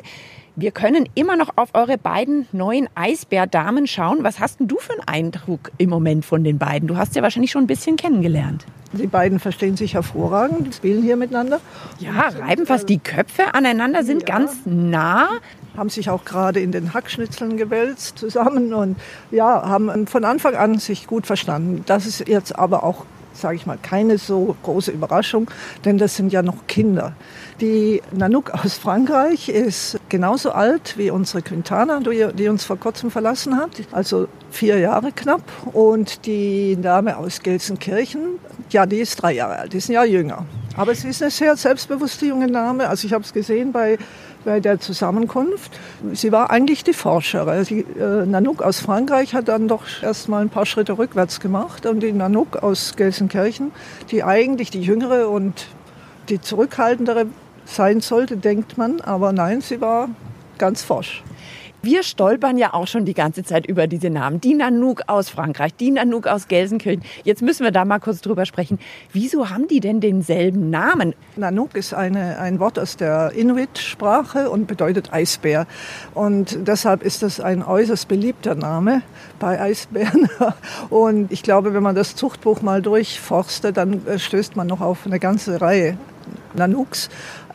Wir 0.56 0.70
können 0.70 1.08
immer 1.14 1.36
noch 1.36 1.50
auf 1.56 1.70
eure 1.74 1.98
beiden 1.98 2.46
neuen 2.52 2.88
Eisbärdamen 2.94 3.86
schauen. 3.86 4.18
Was 4.22 4.40
hast 4.40 4.60
denn 4.60 4.68
du 4.68 4.78
für 4.78 4.92
einen 4.92 5.06
Eindruck 5.06 5.70
im 5.78 5.88
Moment 5.90 6.24
von 6.24 6.44
den 6.44 6.58
beiden? 6.58 6.88
Du 6.88 6.96
hast 6.96 7.14
ja 7.14 7.22
wahrscheinlich 7.22 7.50
schon 7.50 7.64
ein 7.64 7.68
bisschen 7.68 7.96
kennengelernt. 7.96 8.66
Die 8.92 9.06
beiden 9.06 9.38
verstehen 9.38 9.76
sich 9.76 9.94
hervorragend, 9.94 10.74
spielen 10.74 11.02
hier 11.02 11.16
miteinander. 11.16 11.60
Ja, 11.98 12.28
reiben 12.28 12.66
fast 12.66 12.88
die 12.88 12.98
Köpfe 12.98 13.54
aneinander, 13.54 14.04
sind 14.04 14.28
ja. 14.28 14.36
ganz 14.36 14.58
nah. 14.64 15.28
Haben 15.76 15.88
sich 15.88 16.10
auch 16.10 16.24
gerade 16.24 16.60
in 16.60 16.72
den 16.72 16.92
Hackschnitzeln 16.92 17.56
gewälzt 17.56 18.18
zusammen 18.18 18.74
und 18.74 18.98
ja, 19.30 19.66
haben 19.66 20.06
von 20.06 20.24
Anfang 20.24 20.54
an 20.54 20.78
sich 20.78 21.06
gut 21.06 21.26
verstanden. 21.26 21.82
Das 21.86 22.06
ist 22.06 22.28
jetzt 22.28 22.58
aber 22.58 22.84
auch 22.84 23.06
sage 23.34 23.56
ich 23.56 23.66
mal, 23.66 23.78
keine 23.80 24.18
so 24.18 24.56
große 24.62 24.90
Überraschung, 24.90 25.50
denn 25.84 25.98
das 25.98 26.16
sind 26.16 26.32
ja 26.32 26.42
noch 26.42 26.66
Kinder. 26.66 27.14
Die 27.60 28.02
Nanook 28.12 28.50
aus 28.50 28.74
Frankreich 28.74 29.48
ist 29.48 29.98
genauso 30.08 30.52
alt 30.52 30.98
wie 30.98 31.10
unsere 31.10 31.42
Quintana, 31.42 32.00
die 32.00 32.48
uns 32.48 32.64
vor 32.64 32.76
kurzem 32.78 33.10
verlassen 33.10 33.56
hat, 33.56 33.70
also 33.92 34.26
vier 34.50 34.78
Jahre 34.78 35.12
knapp. 35.12 35.42
Und 35.72 36.26
die 36.26 36.76
Dame 36.80 37.16
aus 37.16 37.40
Gelsenkirchen, 37.40 38.38
ja, 38.70 38.86
die 38.86 38.98
ist 38.98 39.22
drei 39.22 39.34
Jahre 39.34 39.58
alt, 39.58 39.72
die 39.72 39.78
ist 39.78 39.88
ein 39.88 39.92
Jahr 39.92 40.06
jünger. 40.06 40.44
Aber 40.76 40.94
sie 40.94 41.08
ist 41.08 41.22
eine 41.22 41.30
sehr 41.30 41.56
selbstbewusste 41.56 42.26
junge 42.26 42.50
Dame. 42.50 42.88
Also 42.88 43.06
ich 43.06 43.12
habe 43.12 43.22
es 43.22 43.32
gesehen 43.32 43.72
bei 43.72 43.98
bei 44.44 44.60
der 44.60 44.80
Zusammenkunft. 44.80 45.78
Sie 46.12 46.32
war 46.32 46.50
eigentlich 46.50 46.84
die 46.84 46.92
Forscherin. 46.92 47.64
Die 47.64 47.80
äh, 47.98 48.26
Nanook 48.26 48.62
aus 48.62 48.80
Frankreich 48.80 49.34
hat 49.34 49.48
dann 49.48 49.68
doch 49.68 49.84
erst 50.02 50.28
mal 50.28 50.42
ein 50.42 50.50
paar 50.50 50.66
Schritte 50.66 50.98
rückwärts 50.98 51.40
gemacht 51.40 51.86
und 51.86 52.00
die 52.00 52.12
Nanook 52.12 52.56
aus 52.56 52.96
Gelsenkirchen, 52.96 53.72
die 54.10 54.24
eigentlich 54.24 54.70
die 54.70 54.82
jüngere 54.82 55.28
und 55.28 55.66
die 56.28 56.40
zurückhaltendere 56.40 57.26
sein 57.64 58.00
sollte, 58.00 58.36
denkt 58.36 58.78
man, 58.78 59.00
aber 59.00 59.32
nein, 59.32 59.60
sie 59.60 59.80
war 59.80 60.08
ganz 60.58 60.82
forsch. 60.82 61.22
Wir 61.84 62.04
stolpern 62.04 62.58
ja 62.58 62.74
auch 62.74 62.86
schon 62.86 63.04
die 63.04 63.12
ganze 63.12 63.42
Zeit 63.42 63.66
über 63.66 63.88
diese 63.88 64.08
Namen. 64.08 64.40
Die 64.40 64.54
Nanook 64.54 65.02
aus 65.08 65.28
Frankreich, 65.28 65.74
die 65.74 65.90
Nanook 65.90 66.28
aus 66.28 66.46
Gelsenkirchen. 66.46 67.02
Jetzt 67.24 67.42
müssen 67.42 67.64
wir 67.64 67.72
da 67.72 67.84
mal 67.84 67.98
kurz 67.98 68.20
drüber 68.20 68.46
sprechen. 68.46 68.78
Wieso 69.12 69.50
haben 69.50 69.66
die 69.66 69.80
denn 69.80 70.00
denselben 70.00 70.70
Namen? 70.70 71.12
Nanook 71.34 71.74
ist 71.74 71.92
eine, 71.92 72.38
ein 72.38 72.60
Wort 72.60 72.78
aus 72.78 72.96
der 72.96 73.32
Inuit-Sprache 73.32 74.48
und 74.48 74.68
bedeutet 74.68 75.12
Eisbär. 75.12 75.66
Und 76.14 76.56
deshalb 76.68 77.02
ist 77.02 77.24
das 77.24 77.40
ein 77.40 77.64
äußerst 77.64 78.06
beliebter 78.06 78.54
Name 78.54 79.02
bei 79.40 79.60
Eisbären. 79.60 80.28
Und 80.88 81.32
ich 81.32 81.42
glaube, 81.42 81.74
wenn 81.74 81.82
man 81.82 81.96
das 81.96 82.14
Zuchtbuch 82.14 82.62
mal 82.62 82.80
durchforstet, 82.80 83.76
dann 83.76 84.02
stößt 84.18 84.54
man 84.54 84.68
noch 84.68 84.80
auf 84.80 85.04
eine 85.04 85.18
ganze 85.18 85.60
Reihe 85.60 85.98
Nanooks 86.54 87.08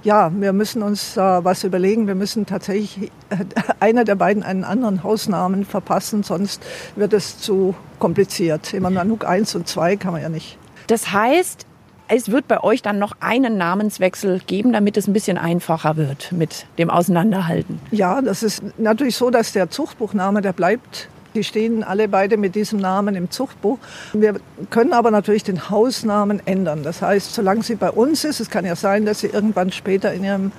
ja, 0.04 0.32
wir 0.34 0.54
müssen 0.54 0.84
uns 0.84 1.18
äh, 1.18 1.20
was 1.22 1.63
überlegen. 1.63 2.08
Wir 2.08 2.16
müssen 2.16 2.46
tatsächlich 2.46 3.12
äh, 3.30 3.46
einer 3.80 4.04
der 4.04 4.16
beiden 4.16 4.44
einen 4.44 4.63
anderen 4.63 5.04
Hausnamen 5.04 5.66
verpassen, 5.66 6.24
sonst 6.24 6.62
wird 6.96 7.13
es 7.13 7.39
zu 7.39 7.75
kompliziert. 8.00 8.74
Immer 8.74 8.89
Nanook 8.89 9.25
1 9.25 9.56
und 9.56 9.68
2 9.68 9.98
kann 9.98 10.13
man 10.13 10.22
ja 10.22 10.30
nicht. 10.30 10.58
Das 10.88 11.12
heißt, 11.12 11.66
es 12.08 12.32
wird 12.32 12.48
bei 12.48 12.63
euch 12.63 12.82
dann 12.82 13.00
noch 13.00 13.13
einen 13.20 13.58
Namenswechsel 13.58 14.39
geben, 14.46 14.72
damit 14.72 14.98
es 14.98 15.08
ein 15.08 15.13
bisschen 15.13 15.38
einfacher 15.38 15.98
wird 15.98 16.32
mit 16.32 16.66
dem 16.77 16.89
Auseinanderhalten. 16.89 17.80
Ja, 17.92 18.22
das 18.22 18.44
ist 18.44 18.63
natürlich 18.77 19.18
so, 19.18 19.30
dass 19.30 19.51
der 19.51 19.70
Zuchtbuchname, 19.70 20.42
der 20.42 20.54
bleibt 20.54 21.10
die 21.38 21.44
stehen 21.44 21.84
alle 21.84 22.08
beide 22.08 22.36
mit 22.36 22.56
diesem 22.56 22.79
Namen 22.79 23.15
im 23.15 23.29
Zuchtbuch. 23.29 23.77
Wir 24.13 24.36
können 24.72 24.91
aber 24.91 25.12
natürlich 25.12 25.44
den 25.44 25.70
Hausnamen 25.70 26.41
ändern. 26.46 26.82
Das 26.84 27.01
heißt, 27.01 27.34
solange 27.34 27.63
sie 27.63 27.75
bei 27.75 27.91
uns 27.91 28.25
ist, 28.25 28.39
es 28.39 28.50
kann 28.50 28.65
ja 28.65 28.75
sein, 28.75 29.06
dass 29.06 29.20
sie 29.20 29.27
irgendwann 29.27 29.72
später 29.72 30.12
in 30.13 30.24
ihrem 30.24 30.51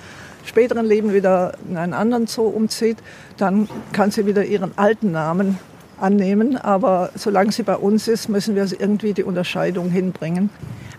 späteren 0.47 0.87
Leben 0.87 1.12
wieder 1.12 1.52
in 1.68 1.76
einen 1.76 1.92
anderen 1.92 2.26
Zoo 2.26 2.47
umzieht, 2.47 2.99
dann 3.37 3.68
kann 3.92 4.11
sie 4.11 4.25
wieder 4.25 4.44
ihren 4.44 4.76
alten 4.78 5.11
Namen 5.11 5.58
annehmen. 6.00 6.57
Aber 6.57 7.11
solange 7.14 7.52
sie 7.52 7.62
bei 7.62 7.76
uns 7.76 8.09
ist, 8.09 8.28
müssen 8.28 8.55
wir 8.55 8.64
irgendwie 8.78 9.12
die 9.12 9.25
Unterscheidung 9.25 9.90
hinbringen. 9.90 10.50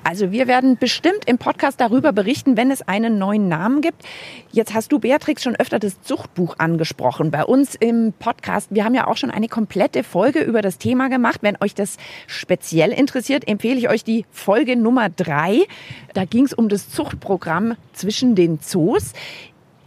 Also 0.03 0.31
wir 0.31 0.47
werden 0.47 0.77
bestimmt 0.77 1.25
im 1.25 1.37
Podcast 1.37 1.79
darüber 1.79 2.13
berichten, 2.13 2.57
wenn 2.57 2.71
es 2.71 2.87
einen 2.87 3.17
neuen 3.17 3.47
Namen 3.47 3.81
gibt. 3.81 4.03
Jetzt 4.51 4.73
hast 4.73 4.91
du, 4.91 4.99
Beatrix, 4.99 5.43
schon 5.43 5.55
öfter 5.55 5.77
das 5.77 6.01
Zuchtbuch 6.01 6.55
angesprochen 6.57 7.31
bei 7.31 7.43
uns 7.43 7.75
im 7.75 8.13
Podcast. 8.17 8.69
Wir 8.71 8.85
haben 8.85 8.95
ja 8.95 9.07
auch 9.07 9.17
schon 9.17 9.29
eine 9.29 9.49
komplette 9.49 10.03
Folge 10.03 10.39
über 10.39 10.61
das 10.61 10.77
Thema 10.77 11.09
gemacht. 11.09 11.39
Wenn 11.41 11.57
euch 11.59 11.75
das 11.75 11.97
speziell 12.27 12.91
interessiert, 12.91 13.47
empfehle 13.47 13.77
ich 13.77 13.89
euch 13.89 14.03
die 14.03 14.25
Folge 14.31 14.75
Nummer 14.77 15.09
drei. 15.09 15.65
Da 16.13 16.25
ging 16.25 16.45
es 16.45 16.53
um 16.53 16.69
das 16.69 16.89
Zuchtprogramm 16.89 17.75
zwischen 17.93 18.35
den 18.35 18.61
Zoos. 18.61 19.13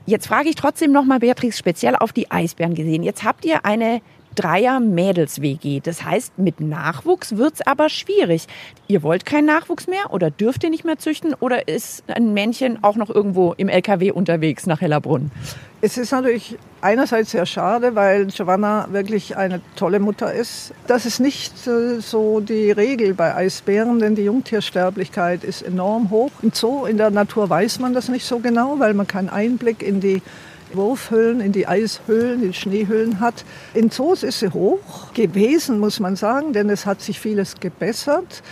Jetzt 0.04 0.26
frage 0.26 0.48
ich 0.48 0.56
trotzdem 0.56 0.92
nochmal, 0.92 1.20
Beatrix, 1.20 1.58
speziell 1.58 1.96
auf 1.96 2.12
die 2.12 2.30
Eisbären 2.30 2.74
gesehen. 2.74 3.02
Jetzt 3.02 3.24
habt 3.24 3.44
ihr 3.44 3.64
eine 3.64 4.02
Dreier-Mädels-WG. 4.34 5.80
Das 5.80 6.04
heißt, 6.04 6.38
mit 6.38 6.60
Nachwuchs 6.60 7.36
wird 7.36 7.54
es 7.54 7.66
aber 7.66 7.88
schwierig. 7.88 8.46
Ihr 8.88 9.02
wollt 9.02 9.26
keinen 9.26 9.46
Nachwuchs 9.46 9.86
mehr 9.86 10.10
oder 10.10 10.30
dürft 10.30 10.64
ihr 10.64 10.70
nicht 10.70 10.84
mehr 10.84 10.98
züchten 10.98 11.34
oder 11.34 11.68
ist 11.68 12.04
ein 12.08 12.34
Männchen 12.34 12.82
auch 12.82 12.96
noch 12.96 13.10
irgendwo 13.10 13.52
im 13.56 13.68
LKW 13.68 14.10
unterwegs 14.12 14.66
nach 14.66 14.80
Hellerbrunn? 14.80 15.30
Es 15.84 15.98
ist 15.98 16.12
natürlich 16.12 16.56
einerseits 16.80 17.32
sehr 17.32 17.44
schade, 17.44 17.96
weil 17.96 18.26
Giovanna 18.26 18.86
wirklich 18.92 19.36
eine 19.36 19.60
tolle 19.74 19.98
Mutter 19.98 20.32
ist. 20.32 20.72
Das 20.86 21.06
ist 21.06 21.18
nicht 21.18 21.66
äh, 21.66 21.98
so 22.00 22.38
die 22.38 22.70
Regel 22.70 23.14
bei 23.14 23.34
Eisbären, 23.34 23.98
denn 23.98 24.14
die 24.14 24.22
Jungtiersterblichkeit 24.22 25.42
ist 25.42 25.62
enorm 25.62 26.10
hoch. 26.10 26.30
Im 26.40 26.52
Zoo, 26.52 26.84
in 26.84 26.98
der 26.98 27.10
Natur 27.10 27.50
weiß 27.50 27.80
man 27.80 27.94
das 27.94 28.08
nicht 28.08 28.24
so 28.24 28.38
genau, 28.38 28.78
weil 28.78 28.94
man 28.94 29.08
keinen 29.08 29.28
Einblick 29.28 29.82
in 29.82 30.00
die 30.00 30.22
Wurfhöhlen, 30.74 31.40
in 31.40 31.52
die 31.52 31.66
Eishöhlen, 31.66 32.42
in 32.42 32.48
die 32.48 32.54
Schneehöhlen 32.54 33.20
hat. 33.20 33.44
In 33.74 33.90
Zoos 33.90 34.22
ist 34.22 34.40
sie 34.40 34.52
hoch 34.52 35.12
gewesen, 35.14 35.78
muss 35.78 36.00
man 36.00 36.16
sagen, 36.16 36.52
denn 36.52 36.70
es 36.70 36.86
hat 36.86 37.00
sich 37.00 37.20
vieles 37.20 37.60
gebessert. 37.60 38.42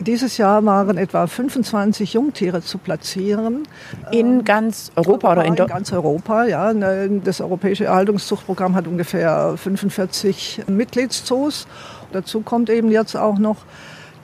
Dieses 0.00 0.38
Jahr 0.38 0.64
waren 0.64 0.96
etwa 0.96 1.26
25 1.26 2.14
Jungtiere 2.14 2.62
zu 2.62 2.78
platzieren. 2.78 3.64
In 4.12 4.44
ganz 4.44 4.92
Europa 4.94 5.32
oder 5.32 5.44
in, 5.44 5.54
in 5.54 5.66
ganz 5.66 5.92
Europa, 5.92 6.44
ja. 6.44 6.72
Das 6.72 7.40
Europäische 7.40 7.86
Erhaltungszuchtprogramm 7.86 8.76
hat 8.76 8.86
ungefähr 8.86 9.54
45 9.56 10.62
Mitgliedszoos. 10.68 11.66
Dazu 12.12 12.42
kommt 12.42 12.70
eben 12.70 12.92
jetzt 12.92 13.16
auch 13.16 13.38
noch 13.38 13.56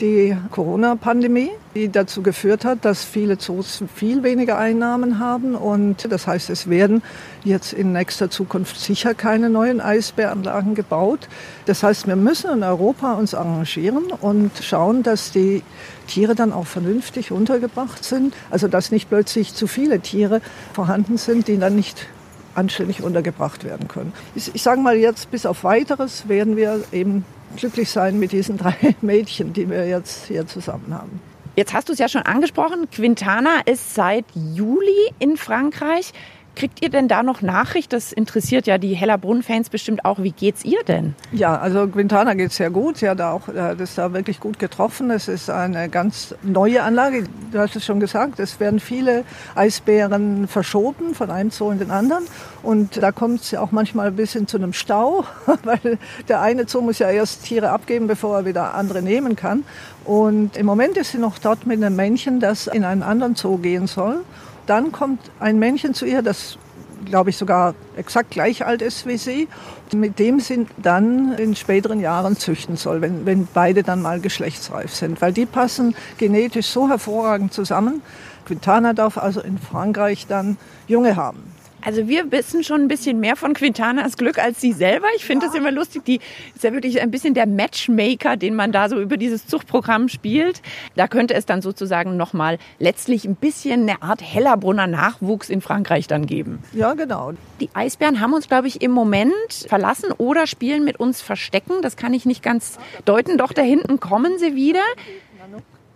die 0.01 0.37
Corona-Pandemie, 0.51 1.51
die 1.75 1.89
dazu 1.89 2.23
geführt 2.23 2.65
hat, 2.65 2.85
dass 2.85 3.05
viele 3.05 3.39
Zoos 3.39 3.83
viel 3.95 4.23
weniger 4.23 4.59
Einnahmen 4.59 5.19
haben. 5.19 5.55
Und 5.55 6.11
das 6.11 6.27
heißt, 6.27 6.51
es 6.51 6.69
werden 6.69 7.03
jetzt 7.45 7.73
in 7.73 7.93
nächster 7.93 8.31
Zukunft 8.31 8.79
sicher 8.79 9.15
keine 9.15 9.51
neuen 9.51 9.81
Eisbäranlagen 9.81 10.75
gebaut. 10.75 11.29
Das 11.67 11.83
heißt, 11.83 12.07
wir 12.07 12.17
müssen 12.17 12.51
in 12.51 12.63
Europa 12.63 13.15
uns 13.15 13.35
arrangieren 13.35 14.07
und 14.21 14.51
schauen, 14.63 15.03
dass 15.03 15.33
die 15.33 15.63
Tiere 16.07 16.35
dann 16.35 16.53
auch 16.53 16.67
vernünftig 16.67 17.33
untergebracht 17.33 18.05
sind. 18.05 18.35
Also 18.51 18.69
dass 18.69 18.91
nicht 18.91 19.09
plötzlich 19.09 19.55
zu 19.55 19.67
viele 19.67 20.01
Tiere 20.01 20.41
vorhanden 20.73 21.17
sind, 21.17 21.49
die 21.49 21.59
dann 21.59 21.77
nicht 21.77 22.07
anständig 22.55 23.03
untergebracht 23.03 23.65
werden 23.65 23.89
können. 23.89 24.13
Ich, 24.35 24.55
ich 24.55 24.63
sage 24.63 24.81
mal 24.81 24.97
jetzt, 24.97 25.31
bis 25.31 25.47
auf 25.47 25.65
weiteres 25.65 26.29
werden 26.29 26.57
wir 26.57 26.83
eben 26.93 27.25
glücklich 27.57 27.91
sein 27.91 28.19
mit 28.19 28.33
diesen 28.33 28.57
drei 28.59 28.77
Mädchen, 29.01 29.53
die 29.53 29.69
wir 29.69 29.87
jetzt 29.87 30.27
hier 30.27 30.47
zusammen 30.47 30.93
haben. 30.95 31.21
Jetzt 31.57 31.73
hast 31.73 31.89
du 31.89 31.93
es 31.93 32.01
ja 32.01 32.09
schon 32.09 32.23
angesprochen, 32.23 32.91
Quintana 32.91 33.61
ist 33.65 33.95
seit 33.95 34.25
Juli 34.35 35.13
in 35.21 35.37
Frankreich. 35.37 36.13
Kriegt 36.55 36.83
ihr 36.83 36.89
denn 36.89 37.09
da 37.09 37.23
noch 37.23 37.43
Nachricht? 37.43 37.93
Das 37.93 38.13
interessiert 38.13 38.67
ja 38.67 38.79
die 38.79 38.95
Hellerbrunn-Fans 38.95 39.71
bestimmt 39.71 40.05
auch. 40.05 40.23
Wie 40.23 40.31
geht's 40.31 40.65
ihr 40.65 40.85
denn? 40.87 41.15
Ja, 41.33 41.59
also 41.59 41.89
Quintana 41.89 42.35
geht 42.35 42.53
sehr 42.53 42.71
gut. 42.71 42.99
Sie 42.99 43.09
hat 43.09 43.21
auch 43.21 43.49
äh, 43.49 43.75
das 43.75 43.97
da 43.97 44.13
wirklich 44.13 44.39
gut 44.39 44.59
getroffen. 44.59 45.11
Es 45.11 45.27
ist 45.27 45.51
eine 45.51 45.89
ganz 45.89 46.35
neue 46.43 46.83
Anlage. 46.83 47.25
Du 47.51 47.59
hast 47.59 47.75
es 47.75 47.85
schon 47.85 47.99
gesagt, 47.99 48.39
es 48.39 48.61
werden 48.61 48.79
viele 48.79 49.25
Eisbären 49.57 50.47
verschoben 50.47 51.15
von 51.15 51.31
einem 51.31 51.51
Zoo 51.51 51.71
in 51.71 51.79
den 51.79 51.91
anderen. 51.91 52.25
Und 52.63 53.03
da 53.03 53.11
kommt 53.11 53.41
es 53.41 53.51
ja 53.51 53.61
auch 53.61 53.73
manchmal 53.73 54.09
ein 54.09 54.17
bisschen 54.17 54.47
zu 54.47 54.57
einem 54.57 54.73
Stau, 54.73 55.25
weil 55.65 55.99
der 56.29 56.41
eine 56.41 56.69
Zoo 56.69 56.83
muss 56.83 57.01
ja 57.01 57.11
erst 57.11 57.45
Tiere 57.45 57.71
abgeben, 57.71 58.07
bevor 58.07 58.39
er 58.39 58.45
wieder 58.45 58.75
andere 58.75 59.03
nehmen 59.03 59.35
kann. 59.35 59.65
Und 60.05 60.57
im 60.57 60.67
Moment 60.67 60.97
ist 60.97 61.13
sie 61.13 61.19
noch 61.19 61.39
dort 61.39 61.67
mit 61.67 61.83
einem 61.83 61.97
Männchen, 61.97 62.39
das 62.39 62.67
in 62.69 62.85
einen 62.85 63.03
anderen 63.03 63.35
Zoo 63.35 63.59
gehen 63.59 63.87
soll. 63.87 64.21
Dann 64.67 64.93
kommt 64.93 65.21
ein 65.41 65.59
Männchen 65.59 65.95
zu 65.95 66.07
ihr, 66.07 66.23
das 66.23 66.59
glaube 67.05 67.31
ich 67.31 67.37
sogar 67.37 67.75
exakt 67.97 68.31
gleich 68.31 68.65
alt 68.65 68.83
ist 68.83 69.07
wie 69.07 69.19
sie, 69.19 69.49
mit 69.95 70.19
dem 70.19 70.41
sie 70.41 70.67
dann 70.79 71.35
in 71.35 71.55
späteren 71.55 72.01
Jahren 72.01 72.37
züchten 72.37 72.77
soll, 72.77 73.01
wenn, 73.01 73.27
wenn 73.27 73.47
beide 73.53 73.83
dann 73.83 74.03
mal 74.03 74.21
geschlechtsreif 74.21 74.95
sind. 74.95 75.21
Weil 75.21 75.33
die 75.33 75.47
passen 75.47 75.95
genetisch 76.19 76.67
so 76.67 76.89
hervorragend 76.89 77.53
zusammen. 77.53 78.03
Quintana 78.47 78.93
darf 78.93 79.19
also 79.19 79.41
in 79.41 79.59
Frankreich 79.59 80.27
dann 80.27 80.57
Junge 80.87 81.17
haben. 81.17 81.54
Also 81.85 82.09
wir 82.09 82.33
wissen 82.33 82.65
schon 82.65 82.83
ein 82.83 82.89
bisschen 82.89 83.21
mehr 83.21 83.37
von 83.37 83.53
Quintanas 83.53 84.17
Glück 84.17 84.39
als 84.39 84.61
sie 84.61 84.73
selber. 84.73 85.07
Ich 85.17 85.25
finde 85.25 85.47
ja. 85.47 85.53
das 85.53 85.59
immer 85.59 85.71
lustig. 85.71 86.05
Die 86.05 86.21
ist 86.55 86.65
ja 86.65 86.73
wirklich 86.73 87.01
ein 87.01 87.11
bisschen 87.11 87.35
der 87.35 87.47
Matchmaker, 87.47 88.37
den 88.37 88.55
man 88.55 88.73
da 88.73 88.89
so 88.89 88.99
über 88.99 89.19
dieses 89.19 89.47
Zuchtprogramm 89.47 90.09
spielt. 90.09 90.63
Da 90.97 91.09
könnte 91.09 91.35
es 91.35 91.45
dann 91.45 91.61
sozusagen 91.61 92.17
nochmal 92.17 92.59
letztlich 92.79 93.27
ein 93.27 93.37
bisschen 93.37 93.83
eine 93.83 94.03
Art 94.03 94.23
Hellerbrunner 94.23 94.87
Nachwuchs 94.87 95.51
in 95.51 95.61
Frankreich 95.61 96.07
dann 96.07 96.27
geben. 96.27 96.63
Ja, 96.73 96.95
genau. 96.95 97.33
Die 97.61 97.69
Eisbären 97.75 98.21
haben 98.21 98.33
uns, 98.33 98.49
glaube 98.49 98.67
ich, 98.67 98.81
im 98.81 98.91
Moment 98.91 99.35
verlassen 99.69 100.11
oder 100.17 100.47
spielen 100.47 100.85
mit 100.85 100.99
uns 100.99 101.21
Verstecken. 101.21 101.83
Das 101.83 101.97
kann 101.97 102.15
ich 102.15 102.25
nicht 102.25 102.43
ganz 102.43 102.79
deuten. 103.05 103.37
Doch 103.37 103.53
da 103.53 103.63
hinten 103.63 104.01
kommen 104.01 104.39
sie 104.39 104.55
wieder. 104.55 104.83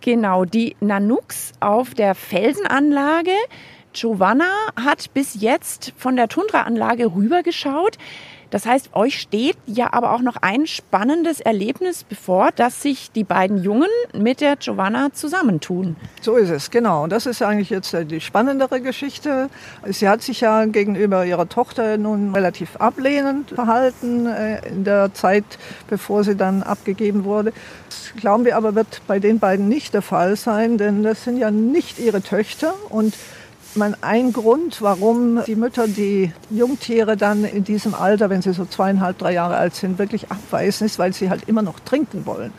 Genau, 0.01 0.45
die 0.45 0.75
Nanooks 0.79 1.51
auf 1.59 1.93
der 1.93 2.15
Felsenanlage. 2.15 3.31
Giovanna 3.93 4.49
hat 4.75 5.13
bis 5.13 5.41
jetzt 5.41 5.93
von 5.97 6.15
der 6.15 6.27
Tundra-Anlage 6.27 7.13
rübergeschaut. 7.15 7.97
Das 8.51 8.65
heißt, 8.65 8.95
euch 8.95 9.19
steht 9.19 9.57
ja 9.67 9.93
aber 9.93 10.13
auch 10.13 10.21
noch 10.21 10.37
ein 10.41 10.65
spannendes 10.65 11.39
Erlebnis 11.39 12.03
bevor, 12.03 12.49
dass 12.55 12.81
sich 12.81 13.11
die 13.11 13.23
beiden 13.23 13.61
Jungen 13.61 13.89
mit 14.13 14.41
der 14.41 14.55
Giovanna 14.55 15.13
zusammentun. 15.13 15.95
So 16.21 16.35
ist 16.35 16.49
es, 16.49 16.71
genau. 16.71 17.03
Und 17.03 17.11
das 17.11 17.27
ist 17.27 17.43
eigentlich 17.43 17.69
jetzt 17.69 17.93
äh, 17.93 18.05
die 18.05 18.21
spannendere 18.21 18.81
Geschichte. 18.81 19.49
Sie 19.85 20.09
hat 20.09 20.23
sich 20.23 20.41
ja 20.41 20.65
gegenüber 20.65 21.25
ihrer 21.25 21.47
Tochter 21.47 21.97
nun 21.97 22.33
relativ 22.33 22.75
ablehnend 22.77 23.51
verhalten 23.51 24.25
äh, 24.25 24.67
in 24.67 24.83
der 24.83 25.13
Zeit, 25.13 25.45
bevor 25.87 26.23
sie 26.23 26.35
dann 26.35 26.63
abgegeben 26.63 27.25
wurde. 27.25 27.53
Das 27.89 28.13
glauben 28.19 28.45
wir 28.45 28.57
aber 28.57 28.73
wird 28.73 29.01
bei 29.05 29.19
den 29.19 29.37
beiden 29.37 29.67
nicht 29.67 29.93
der 29.93 30.01
Fall 30.01 30.35
sein, 30.35 30.79
denn 30.79 31.03
das 31.03 31.23
sind 31.23 31.37
ja 31.37 31.51
nicht 31.51 31.99
ihre 31.99 32.21
Töchter 32.21 32.73
und 32.89 33.13
man, 33.75 33.95
ein 34.01 34.33
Grund, 34.33 34.81
warum 34.81 35.43
die 35.45 35.55
Mütter 35.55 35.87
die 35.87 36.31
Jungtiere 36.49 37.17
dann 37.17 37.43
in 37.43 37.63
diesem 37.63 37.93
Alter, 37.93 38.29
wenn 38.29 38.41
sie 38.41 38.53
so 38.53 38.65
zweieinhalb, 38.65 39.17
drei 39.17 39.33
Jahre 39.33 39.57
alt 39.57 39.75
sind, 39.75 39.99
wirklich 39.99 40.31
abweisen, 40.31 40.85
ist, 40.85 40.99
weil 40.99 41.13
sie 41.13 41.29
halt 41.29 41.47
immer 41.47 41.61
noch 41.61 41.79
trinken 41.79 42.25
wollen. 42.25 42.51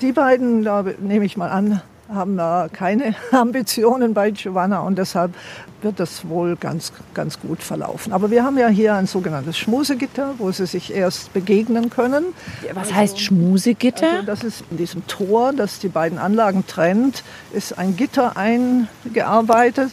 Die 0.00 0.12
beiden, 0.12 0.64
da 0.64 0.84
nehme 1.00 1.24
ich 1.24 1.36
mal 1.36 1.50
an, 1.50 1.82
haben 2.14 2.36
da 2.36 2.68
keine 2.72 3.14
Ambitionen 3.32 4.14
bei 4.14 4.30
Giovanna 4.30 4.80
und 4.80 4.98
deshalb 4.98 5.34
wird 5.82 5.98
das 5.98 6.28
wohl 6.28 6.56
ganz, 6.56 6.92
ganz 7.14 7.40
gut 7.40 7.62
verlaufen. 7.62 8.12
Aber 8.12 8.30
wir 8.30 8.44
haben 8.44 8.56
ja 8.56 8.68
hier 8.68 8.94
ein 8.94 9.06
sogenanntes 9.06 9.58
Schmusegitter, 9.58 10.34
wo 10.38 10.50
sie 10.52 10.66
sich 10.66 10.94
erst 10.94 11.32
begegnen 11.32 11.90
können. 11.90 12.26
Was 12.72 12.88
also, 12.88 12.94
heißt 12.94 13.20
Schmusegitter? 13.20 14.10
Also 14.10 14.26
das 14.26 14.44
ist 14.44 14.64
in 14.70 14.76
diesem 14.76 15.06
Tor, 15.06 15.52
das 15.52 15.78
die 15.80 15.88
beiden 15.88 16.18
Anlagen 16.18 16.66
trennt, 16.66 17.24
ist 17.52 17.78
ein 17.78 17.96
Gitter 17.96 18.36
eingearbeitet, 18.36 19.90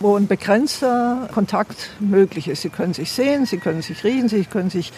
wo 0.00 0.16
ein 0.16 0.26
begrenzter 0.26 1.28
Kontakt 1.32 1.90
möglich 2.00 2.48
ist. 2.48 2.62
Sie 2.62 2.68
können 2.68 2.94
sich 2.94 3.12
sehen, 3.12 3.46
sie 3.46 3.58
können 3.58 3.82
sich 3.82 4.04
riechen, 4.04 4.28
sie 4.28 4.44
können 4.44 4.70
sich 4.70 4.92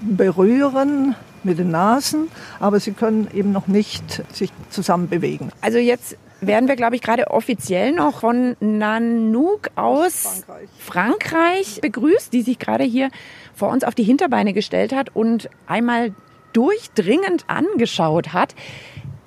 berühren 0.00 1.14
mit 1.44 1.58
den 1.58 1.70
Nasen, 1.70 2.28
aber 2.60 2.80
sie 2.80 2.92
können 2.92 3.28
eben 3.32 3.52
noch 3.52 3.66
nicht 3.66 4.22
sich 4.34 4.50
zusammen 4.70 5.08
bewegen. 5.08 5.50
Also 5.60 5.78
jetzt 5.78 6.16
werden 6.40 6.68
wir, 6.68 6.76
glaube 6.76 6.96
ich, 6.96 7.02
gerade 7.02 7.30
offiziell 7.30 7.92
noch 7.92 8.20
von 8.20 8.56
Nanook 8.60 9.70
aus 9.76 10.44
Frankreich. 10.46 10.68
Frankreich 10.78 11.80
begrüßt, 11.80 12.32
die 12.32 12.42
sich 12.42 12.58
gerade 12.58 12.84
hier 12.84 13.10
vor 13.54 13.70
uns 13.70 13.84
auf 13.84 13.94
die 13.94 14.02
Hinterbeine 14.02 14.52
gestellt 14.52 14.94
hat 14.94 15.14
und 15.14 15.48
einmal 15.66 16.12
durchdringend 16.52 17.44
angeschaut 17.48 18.32
hat. 18.32 18.54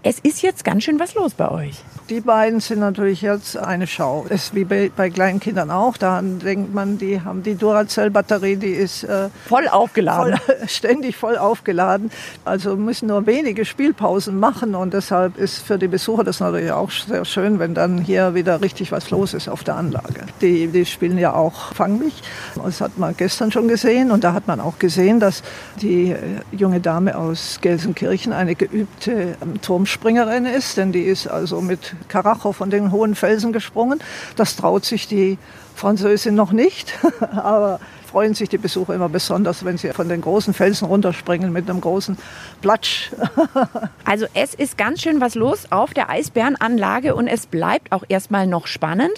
Es 0.03 0.19
ist 0.19 0.41
jetzt 0.41 0.63
ganz 0.63 0.83
schön 0.83 0.99
was 0.99 1.15
los 1.15 1.33
bei 1.33 1.49
euch. 1.49 1.83
Die 2.09 2.21
beiden 2.21 2.61
sind 2.61 2.79
natürlich 2.79 3.21
jetzt 3.21 3.57
eine 3.57 3.85
Schau. 3.85 4.25
Das 4.29 4.45
ist 4.45 4.55
wie 4.55 4.63
bei, 4.63 4.89
bei 4.95 5.09
kleinen 5.09 5.41
Kindern 5.41 5.71
auch. 5.71 5.97
Da 5.97 6.21
denkt 6.21 6.73
man, 6.73 6.97
die 6.97 7.19
haben 7.19 7.43
die 7.43 7.55
Duracell-Batterie, 7.55 8.55
die 8.55 8.71
ist 8.71 9.03
äh, 9.03 9.27
voll 9.47 9.67
aufgeladen. 9.67 10.37
Voll, 10.37 10.55
ständig 10.67 11.17
voll 11.17 11.37
aufgeladen. 11.37 12.11
Also 12.45 12.77
müssen 12.77 13.07
nur 13.07 13.25
wenige 13.25 13.65
Spielpausen 13.65 14.39
machen 14.39 14.75
und 14.75 14.93
deshalb 14.93 15.37
ist 15.37 15.57
für 15.57 15.77
die 15.77 15.89
Besucher 15.89 16.23
das 16.23 16.39
natürlich 16.39 16.71
auch 16.71 16.91
sehr 16.91 17.25
schön, 17.25 17.59
wenn 17.59 17.73
dann 17.73 17.97
hier 17.97 18.33
wieder 18.35 18.61
richtig 18.61 18.93
was 18.93 19.09
los 19.09 19.33
ist 19.33 19.49
auf 19.49 19.65
der 19.65 19.75
Anlage. 19.75 20.27
Die, 20.39 20.67
die 20.67 20.85
spielen 20.85 21.17
ja 21.17 21.33
auch 21.33 21.73
Fang 21.73 21.99
mich. 21.99 22.21
Das 22.55 22.79
hat 22.79 22.97
man 22.97 23.17
gestern 23.17 23.51
schon 23.51 23.67
gesehen 23.67 24.11
und 24.11 24.23
da 24.23 24.31
hat 24.31 24.47
man 24.47 24.61
auch 24.61 24.79
gesehen, 24.79 25.19
dass 25.19 25.43
die 25.81 26.11
äh, 26.11 26.17
junge 26.51 26.79
Dame 26.79 27.17
aus 27.17 27.59
Gelsenkirchen 27.59 28.31
eine 28.31 28.55
geübte 28.55 29.35
ähm, 29.41 29.61
Turmspringerin 29.87 30.45
ist, 30.45 30.75
denn 30.75 30.91
die 30.91 31.03
ist 31.03 31.27
also 31.27 31.61
mit 31.61 31.95
Karacho 32.09 32.51
von 32.51 32.69
den 32.69 32.91
hohen 32.91 33.15
Felsen 33.15 33.53
gesprungen. 33.53 33.99
Das 34.35 34.57
traut 34.57 34.83
sich 34.83 35.07
die 35.07 35.37
Französin 35.75 36.35
noch 36.35 36.51
nicht, 36.51 36.93
aber 37.31 37.79
freuen 38.05 38.33
sich 38.33 38.49
die 38.49 38.57
Besucher 38.57 38.93
immer 38.95 39.07
besonders, 39.07 39.63
wenn 39.63 39.77
sie 39.77 39.93
von 39.93 40.09
den 40.09 40.19
großen 40.19 40.53
Felsen 40.53 40.87
runterspringen 40.87 41.53
mit 41.53 41.69
einem 41.69 41.79
großen 41.79 42.17
Platsch. 42.61 43.11
also 44.03 44.25
es 44.33 44.53
ist 44.53 44.77
ganz 44.77 45.01
schön 45.01 45.21
was 45.21 45.35
los 45.35 45.67
auf 45.69 45.93
der 45.93 46.09
Eisbärenanlage 46.09 47.15
und 47.15 47.27
es 47.27 47.45
bleibt 47.45 47.93
auch 47.93 48.03
erstmal 48.09 48.45
noch 48.45 48.67
spannend. 48.67 49.13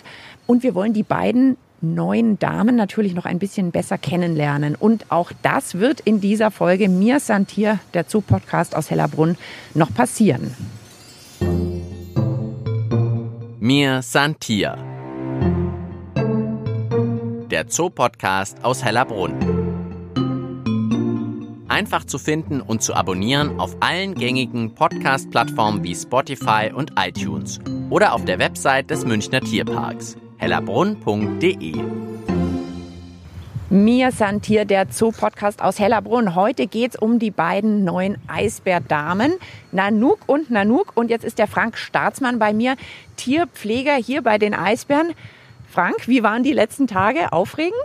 Und 0.45 0.61
wir 0.61 0.75
wollen 0.75 0.93
die 0.93 1.03
beiden 1.03 1.57
neuen 1.81 2.39
Damen 2.39 2.75
natürlich 2.75 3.13
noch 3.13 3.25
ein 3.25 3.39
bisschen 3.39 3.71
besser 3.71 3.97
kennenlernen. 3.97 4.75
Und 4.75 5.11
auch 5.11 5.31
das 5.41 5.75
wird 5.75 5.99
in 6.01 6.21
dieser 6.21 6.51
Folge 6.51 6.89
Mir 6.89 7.19
Santier, 7.19 7.79
der 7.93 8.05
Zoo-Podcast 8.07 8.75
aus 8.75 8.89
Hellerbrunn, 8.89 9.37
noch 9.73 9.93
passieren. 9.93 10.55
Mir 13.59 14.01
Santia. 14.01 14.77
Der 17.51 17.67
Zoopodcast 17.67 18.63
aus 18.63 18.83
Hellerbrunn. 18.83 19.33
Einfach 21.67 22.05
zu 22.05 22.17
finden 22.17 22.61
und 22.61 22.81
zu 22.81 22.93
abonnieren 22.93 23.59
auf 23.59 23.75
allen 23.81 24.15
gängigen 24.15 24.73
Podcast-Plattformen 24.75 25.83
wie 25.83 25.93
Spotify 25.93 26.71
und 26.73 26.93
iTunes 26.97 27.59
oder 27.89 28.13
auf 28.13 28.23
der 28.23 28.39
Website 28.39 28.89
des 28.89 29.05
Münchner 29.05 29.41
Tierparks 29.41 30.15
hellerbrunn.de. 30.39 31.73
Mir 33.69 34.11
Santier, 34.11 34.65
der 34.65 34.87
Zoo-Podcast 34.89 35.61
aus 35.61 35.79
Hellerbrunn. 35.79 36.33
Heute 36.33 36.65
geht 36.65 36.95
es 36.95 36.99
um 36.99 37.19
die 37.19 37.29
beiden 37.29 37.83
neuen 37.83 38.17
Eisbärdamen, 38.27 39.33
Nanook 39.71 40.19
und 40.25 40.49
Nanook. 40.49 40.93
Und 40.95 41.11
jetzt 41.11 41.23
ist 41.23 41.37
der 41.37 41.45
Frank 41.45 41.77
Staatsmann 41.77 42.39
bei 42.39 42.53
mir, 42.53 42.77
Tierpfleger 43.17 43.95
hier 43.95 44.23
bei 44.23 44.37
den 44.37 44.55
Eisbären. 44.55 45.11
Frank, 45.69 46.07
wie 46.07 46.23
waren 46.23 46.41
die 46.41 46.53
letzten 46.53 46.87
Tage? 46.87 47.31
Aufregend? 47.31 47.75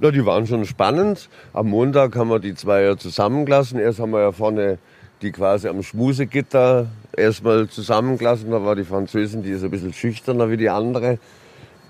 Ja, 0.00 0.10
die 0.10 0.26
waren 0.26 0.46
schon 0.46 0.66
spannend. 0.66 1.28
Am 1.54 1.68
Montag 1.68 2.16
haben 2.16 2.28
wir 2.28 2.40
die 2.40 2.54
zwei 2.54 2.82
ja 2.82 2.96
zusammengelassen. 2.96 3.78
Erst 3.78 4.00
haben 4.00 4.10
wir 4.10 4.20
ja 4.20 4.32
vorne 4.32 4.78
die 5.22 5.30
quasi 5.30 5.68
am 5.68 5.84
Schmusegitter 5.84 6.88
erstmal 7.16 7.68
zusammengelassen. 7.68 8.50
Da 8.50 8.64
war 8.64 8.74
die 8.74 8.84
Französin, 8.84 9.44
die 9.44 9.50
ist 9.50 9.62
ein 9.62 9.70
bisschen 9.70 9.92
schüchterner 9.94 10.50
wie 10.50 10.56
die 10.56 10.68
andere 10.68 11.18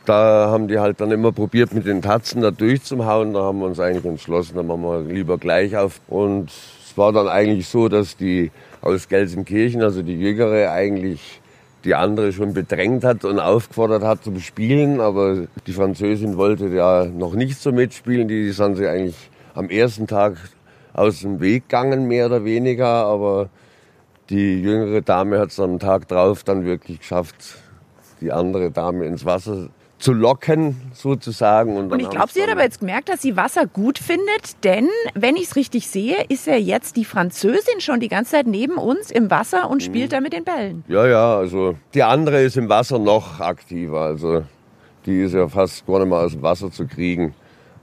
da 0.05 0.49
haben 0.51 0.69
die 0.69 0.79
halt 0.79 1.01
dann 1.01 1.11
immer 1.11 1.33
probiert, 1.33 1.73
mit 1.73 1.87
den 1.87 2.03
Tatzen 2.03 2.43
da 2.43 2.51
durchzuhauen. 2.51 3.35
Da 3.35 3.41
haben 3.43 3.61
wir 3.61 3.67
uns 3.67 3.79
eigentlich 3.79 4.05
entschlossen, 4.05 4.57
da 4.57 4.63
machen 4.63 4.83
wir 4.83 5.01
lieber 5.01 5.39
gleich 5.39 5.77
auf. 5.77 6.01
Und 6.09 6.51
es 6.51 6.97
war 6.97 7.13
dann 7.13 7.29
eigentlich 7.29 7.69
so, 7.69 7.89
dass 7.89 8.17
die 8.17 8.51
aus 8.81 9.09
Gelsenkirchen, 9.09 9.83
also 9.83 10.03
die 10.03 10.19
Jüngere, 10.19 10.71
eigentlich 10.73 11.41
die 11.85 11.95
andere 11.95 12.33
schon 12.33 12.53
bedrängt 12.53 13.05
hat 13.05 13.25
und 13.25 13.39
aufgefordert 13.41 14.03
hat 14.03 14.25
zum 14.25 14.41
Spielen. 14.41 15.01
Aber 15.01 15.47
die 15.67 15.73
Französin 15.73 16.37
wollte 16.37 16.69
ja 16.69 17.05
noch 17.05 17.35
nicht 17.35 17.59
so 17.61 17.73
mitspielen. 17.73 18.29
Die 18.29 18.51
sind 18.51 18.77
sie 18.77 18.87
eigentlich 18.87 19.31
am 19.55 19.69
ersten 19.69 20.07
Tag 20.07 20.37
aus 20.93 21.21
dem 21.21 21.41
Weg 21.41 21.69
gegangen, 21.69 22.07
mehr 22.09 22.27
oder 22.27 22.45
weniger. 22.45 22.87
Aber 22.87 23.51
die 24.31 24.61
jüngere 24.63 25.01
Dame 25.01 25.39
hat 25.39 25.51
es 25.51 25.61
am 25.61 25.79
Tag 25.79 26.09
drauf 26.09 26.43
dann 26.45 26.65
wirklich 26.65 27.01
geschafft, 27.01 27.59
die 28.21 28.33
andere 28.33 28.71
Dame 28.71 29.07
ins 29.07 29.25
Wasser 29.25 29.69
zu 30.03 30.13
locken 30.13 30.77
sozusagen. 30.93 31.77
Und, 31.77 31.93
und 31.93 32.01
ich 32.01 32.11
glaube, 32.11 32.29
sie 32.33 32.43
hat 32.43 32.51
aber 32.51 32.65
jetzt 32.65 32.81
gemerkt, 32.81 33.09
dass 33.09 33.23
sie 33.23 33.37
Wasser 33.37 33.67
gut 33.67 33.99
findet, 33.99 34.65
denn 34.65 34.89
wenn 35.15 35.37
ich 35.37 35.45
es 35.45 35.57
richtig 35.57 35.87
sehe, 35.87 36.17
ist 36.29 36.47
ja 36.47 36.57
jetzt 36.57 36.97
die 36.97 37.05
Französin 37.05 37.81
schon 37.81 38.01
die 38.01 38.09
ganze 38.09 38.33
Zeit 38.33 38.47
neben 38.49 38.79
uns 38.79 39.11
im 39.13 39.31
Wasser 39.31 39.71
und 39.71 39.83
spielt 39.83 40.11
mhm. 40.11 40.15
da 40.15 40.21
mit 40.21 40.33
den 40.33 40.45
Bällen. 40.45 40.85
Ja, 40.89 41.07
ja, 41.07 41.37
also 41.37 41.77
die 41.95 42.03
andere 42.03 42.43
ist 42.43 42.57
im 42.57 42.69
Wasser 42.69 42.99
noch 42.99 43.39
aktiver, 43.39 44.01
also 44.01 44.43
die 45.07 45.23
ist 45.23 45.35
ja 45.35 45.47
fast 45.49 45.87
gar 45.87 46.01
nicht 46.01 46.09
mehr 46.09 46.19
aus 46.19 46.33
dem 46.33 46.43
Wasser 46.43 46.71
zu 46.71 46.87
kriegen. 46.87 47.35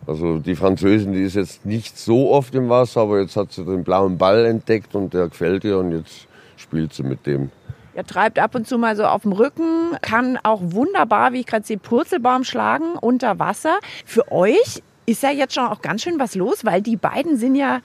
Also 0.05 0.39
die 0.39 0.55
Französin, 0.55 1.13
die 1.13 1.23
ist 1.23 1.35
jetzt 1.35 1.65
nicht 1.65 1.97
so 1.97 2.31
oft 2.31 2.53
im 2.53 2.67
Wasser, 2.67 3.01
aber 3.01 3.21
jetzt 3.21 3.37
hat 3.37 3.53
sie 3.53 3.63
den 3.63 3.83
blauen 3.83 4.17
Ball 4.17 4.45
entdeckt 4.45 4.93
und 4.93 5.13
der 5.13 5.29
gefällt 5.29 5.63
ihr 5.63 5.77
und 5.77 5.91
jetzt 5.91 6.27
spielt 6.57 6.93
sie 6.93 7.03
mit 7.03 7.25
dem. 7.25 7.51
Er 7.99 8.07
treibt 8.07 8.39
ab 8.39 8.55
und 8.55 8.65
zu 8.65 8.77
mal 8.77 8.95
so 8.95 9.03
auf 9.03 9.23
dem 9.23 9.33
Rücken, 9.33 9.91
kann 10.01 10.39
auch 10.43 10.61
wunderbar, 10.63 11.33
wie 11.33 11.41
ich 11.41 11.45
gerade 11.45 11.65
sehe, 11.65 11.77
Purzelbaum 11.77 12.45
schlagen 12.45 12.93
unter 12.93 13.39
Wasser. 13.39 13.77
Für 14.05 14.31
euch 14.31 14.81
ist 15.05 15.21
ja 15.21 15.31
jetzt 15.31 15.53
schon 15.53 15.65
auch 15.65 15.81
ganz 15.81 16.03
schön 16.03 16.17
was 16.17 16.33
los, 16.33 16.63
weil 16.63 16.81
die 16.81 16.95
beiden 16.95 17.35
sind 17.35 17.55
ja 17.55 17.81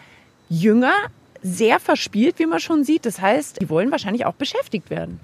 jünger, 0.48 0.92
sehr 1.42 1.80
verspielt, 1.80 2.38
wie 2.38 2.46
man 2.46 2.60
schon 2.60 2.84
sieht. 2.84 3.06
Das 3.06 3.20
heißt, 3.20 3.60
die 3.60 3.68
wollen 3.68 3.90
wahrscheinlich 3.90 4.24
auch 4.24 4.34
beschäftigt 4.34 4.88
werden. 4.88 5.18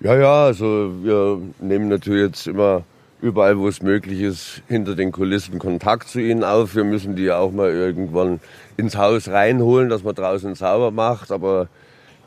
Ja, 0.00 0.14
ja, 0.14 0.44
also 0.44 0.92
wir 1.02 1.40
nehmen 1.58 1.88
natürlich 1.88 2.26
jetzt 2.26 2.46
immer 2.46 2.82
überall, 3.22 3.58
wo 3.58 3.68
es 3.68 3.80
möglich 3.80 4.20
ist, 4.20 4.60
hinter 4.68 4.94
den 4.94 5.12
Kulissen 5.12 5.58
Kontakt 5.58 6.08
zu 6.08 6.20
ihnen 6.20 6.44
auf. 6.44 6.74
Wir 6.74 6.84
müssen 6.84 7.16
die 7.16 7.22
ja 7.22 7.38
auch 7.38 7.52
mal 7.52 7.70
irgendwann 7.70 8.40
ins 8.76 8.98
Haus 8.98 9.28
reinholen, 9.28 9.88
dass 9.88 10.02
man 10.02 10.14
draußen 10.14 10.54
sauber 10.56 10.90
macht. 10.90 11.32
Aber 11.32 11.68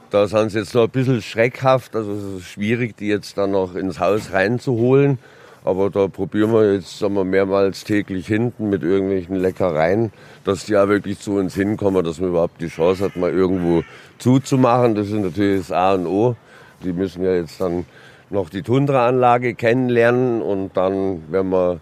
da 0.09 0.27
sind 0.27 0.51
sie 0.51 0.59
jetzt 0.59 0.73
noch 0.73 0.83
ein 0.83 0.89
bisschen 0.89 1.21
schreckhaft. 1.21 1.95
Also 1.95 2.11
es 2.11 2.41
ist 2.41 2.47
schwierig, 2.47 2.97
die 2.97 3.07
jetzt 3.07 3.37
dann 3.37 3.51
noch 3.51 3.75
ins 3.75 3.99
Haus 3.99 4.31
reinzuholen. 4.31 5.19
Aber 5.63 5.89
da 5.89 6.07
probieren 6.07 6.53
wir 6.53 6.73
jetzt 6.73 6.99
sagen 6.99 7.15
wir, 7.15 7.25
mehrmals 7.25 7.83
täglich 7.83 8.27
hinten 8.27 8.69
mit 8.69 8.81
irgendwelchen 8.81 9.35
Leckereien, 9.35 10.11
dass 10.45 10.65
die 10.65 10.77
auch 10.77 10.87
wirklich 10.87 11.19
zu 11.19 11.33
uns 11.33 11.53
hinkommen, 11.53 12.03
dass 12.03 12.19
man 12.19 12.29
überhaupt 12.29 12.61
die 12.61 12.69
Chance 12.69 13.03
hat, 13.03 13.17
mal 13.17 13.31
irgendwo 13.31 13.83
zuzumachen. 14.17 14.95
Das 14.95 15.07
ist 15.07 15.13
natürlich 15.13 15.67
das 15.67 15.71
A 15.71 15.93
und 15.93 16.07
O. 16.07 16.35
Die 16.83 16.93
müssen 16.93 17.23
ja 17.23 17.33
jetzt 17.33 17.59
dann 17.59 17.85
noch 18.29 18.49
die 18.49 18.61
Tundra-Anlage 18.61 19.53
kennenlernen 19.53 20.41
und 20.41 20.77
dann, 20.77 21.23
wenn 21.29 21.49
wir 21.49 21.81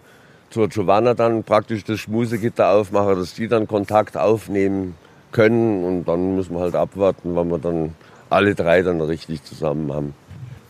zur 0.50 0.68
Giovanna 0.68 1.14
dann 1.14 1.44
praktisch 1.44 1.84
das 1.84 2.00
Schmusegitter 2.00 2.72
aufmachen, 2.72 3.16
dass 3.16 3.34
die 3.34 3.48
dann 3.48 3.68
Kontakt 3.68 4.16
aufnehmen 4.16 4.96
können 5.30 5.84
und 5.84 6.04
dann 6.06 6.36
müssen 6.36 6.54
wir 6.54 6.60
halt 6.60 6.74
abwarten, 6.74 7.36
wann 7.36 7.50
wir 7.50 7.58
dann 7.58 7.94
alle 8.30 8.54
drei 8.54 8.82
dann 8.82 9.00
richtig 9.00 9.42
zusammen 9.44 9.92
haben. 9.92 10.14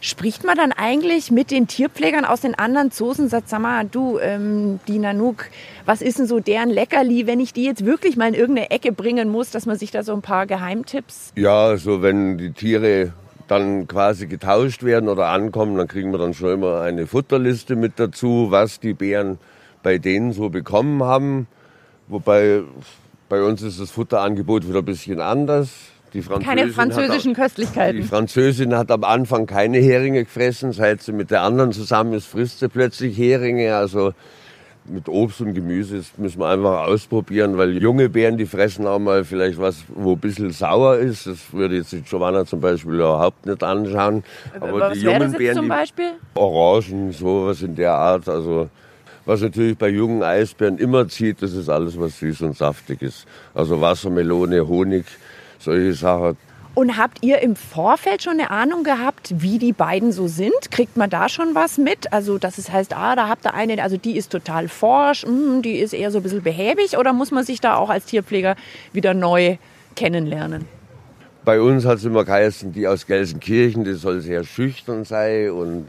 Spricht 0.01 0.45
man 0.45 0.57
dann 0.57 0.71
eigentlich 0.71 1.33
mit 1.33 1.51
den 1.51 1.67
Tierpflegern 1.67 2.25
aus 2.25 2.43
den 2.43 2.55
anderen 2.55 2.93
Zoos 2.93 3.19
und 3.19 3.29
sagt, 3.29 3.49
sag 3.49 3.61
mal, 3.61 3.85
du, 3.85 4.21
ähm, 4.21 4.79
die 4.87 5.01
Nanook, 5.01 5.47
was 5.87 6.03
ist 6.03 6.21
denn 6.21 6.27
so 6.27 6.39
deren 6.39 6.71
Leckerli, 6.71 7.27
wenn 7.27 7.41
ich 7.41 7.53
die 7.53 7.65
jetzt 7.65 7.85
wirklich 7.85 8.17
mal 8.17 8.29
in 8.29 8.35
irgendeine 8.35 8.71
Ecke 8.71 8.93
bringen 8.93 9.29
muss, 9.29 9.51
dass 9.51 9.67
man 9.67 9.77
sich 9.77 9.91
da 9.91 10.05
so 10.05 10.13
ein 10.13 10.23
paar 10.23 10.47
Geheimtipps? 10.47 11.33
Ja, 11.35 11.67
so 11.67 11.71
also 11.73 12.03
wenn 12.03 12.39
die 12.39 12.53
Tiere 12.53 13.13
dann 13.49 13.89
quasi 13.89 14.29
getauscht 14.29 14.85
werden 14.85 15.09
oder 15.09 15.29
ankommen, 15.29 15.77
dann 15.77 15.89
kriegen 15.89 16.13
wir 16.13 16.19
dann 16.19 16.35
schon 16.35 16.53
immer 16.53 16.81
eine 16.83 17.09
Futterliste 17.09 17.75
mit 17.75 17.95
dazu, 17.97 18.49
was 18.51 18.79
die 18.79 18.95
Bären 18.95 19.39
bei 19.83 19.99
denen 19.99 20.33
so 20.33 20.49
bekommen 20.49 21.03
haben. 21.03 21.49
Wobei 22.07 22.63
bei 23.29 23.43
uns 23.43 23.63
ist 23.63 23.81
das 23.81 23.91
Futterangebot 23.91 24.69
wieder 24.69 24.79
ein 24.79 24.85
bisschen 24.85 25.21
anders 25.21 25.71
Die 26.13 26.23
Französin 26.23 26.57
Keine 26.57 26.69
französischen 26.73 27.37
hat, 27.37 27.43
Köstlichkeiten. 27.43 28.01
Die 28.01 28.07
Französin 28.07 28.75
hat 28.75 28.91
am 28.91 29.05
Anfang 29.05 29.47
keine 29.47 29.79
Heringe 29.79 30.25
gefressen. 30.25 30.73
Seit 30.73 31.03
sie 31.03 31.13
mit 31.13 31.31
der 31.31 31.43
anderen 31.43 31.73
zusammen 31.73 32.15
ist, 32.15 32.27
frisst 32.27 32.61
sie 32.61 32.69
plötzlich 32.69 33.17
Heringe. 33.17 33.75
Also 33.77 34.13
mit 34.91 35.09
Obst 35.09 35.41
und 35.41 35.55
Gemüse 35.55 35.99
das 35.99 36.17
müssen 36.17 36.41
wir 36.41 36.49
einfach 36.49 36.87
ausprobieren, 36.87 37.59
weil 37.59 37.77
junge 37.77 38.09
Beeren, 38.09 38.39
die 38.39 38.47
fressen 38.47 38.87
auch 38.87 38.99
mal 38.99 39.25
vielleicht 39.25 39.61
was, 39.61 39.85
wo 39.89 40.13
ein 40.13 40.19
bisschen 40.19 40.51
sauer 40.51 40.97
ist. 40.97 41.27
Das 41.27 41.53
würde 41.53 41.77
jetzt 41.77 41.93
die 41.93 42.01
Giovanna 42.01 42.47
zum 42.47 42.61
Beispiel 42.61 42.95
überhaupt 42.95 43.47
nicht 43.47 43.63
anschauen. 43.63 44.25
Aber 44.59 44.81
was 44.81 45.03
wäre 45.03 45.29
das 45.29 45.39
jetzt 45.39 45.57
zum 45.57 45.69
Beispiel? 45.69 46.13
Orangen, 46.35 47.13
sowas 47.13 47.63
in 47.63 47.75
der 47.75 47.93
Art. 47.93 48.29
Also 48.29 48.71
was 49.27 49.43
natürlich 49.43 49.77
bei 49.77 49.89
jungen 49.89 50.23
Eisbären 50.23 50.79
immer 50.79 51.07
zieht, 51.07 51.43
das 51.43 51.53
ist 51.53 51.69
alles, 51.69 52.01
was 52.01 52.19
süß 52.19 52.43
und 52.43 52.57
saftig 52.57 53.03
ist. 53.03 53.27
Also 53.53 53.81
Wasser, 53.81 54.09
Melone, 54.09 54.67
Honig, 54.67 55.05
solche 55.59 55.93
Sachen. 55.95 56.37
Und 56.75 56.97
habt 56.97 57.25
ihr 57.25 57.41
im 57.41 57.57
Vorfeld 57.57 58.23
schon 58.23 58.35
eine 58.35 58.51
Ahnung 58.53 58.85
gehabt, 58.85 59.35
wie 59.39 59.59
die 59.59 59.73
beiden 59.73 60.13
so 60.13 60.29
sind? 60.29 60.71
Kriegt 60.71 60.97
man 60.97 61.11
da 61.11 61.29
schon 61.29 61.57
was 61.57 61.77
mit? 61.77 62.13
Also, 62.13 62.39
dass 62.39 62.57
es 62.57 62.71
heißt, 62.71 62.95
ah, 62.97 63.17
da 63.17 63.29
habt 63.29 63.47
ihr 63.47 63.55
eine, 63.55 63.83
also 63.83 63.97
die 63.97 64.17
ist 64.17 64.31
total 64.31 64.69
forsch, 64.69 65.27
mm, 65.27 65.63
die 65.63 65.79
ist 65.79 65.93
eher 65.93 66.13
so 66.13 66.19
ein 66.19 66.23
bisschen 66.23 66.43
behäbig, 66.43 66.97
oder 66.97 67.13
muss 67.13 67.33
man 67.33 67.45
sich 67.45 67.61
da 67.61 67.75
auch 67.75 67.91
als 67.91 68.05
Tierpfleger 68.05 68.55
wieder 68.93 69.13
neu 69.13 69.57
kennenlernen? 69.97 70.67
Bei 71.45 71.61
uns 71.61 71.85
hat 71.85 71.99
es 71.99 72.05
immer 72.05 72.25
geheißen, 72.25 72.73
die 72.73 72.87
aus 72.87 73.07
Gelsenkirchen, 73.07 73.83
die 73.83 73.95
soll 73.95 74.21
sehr 74.21 74.45
schüchtern 74.45 75.05
sein 75.05 75.51
und 75.51 75.87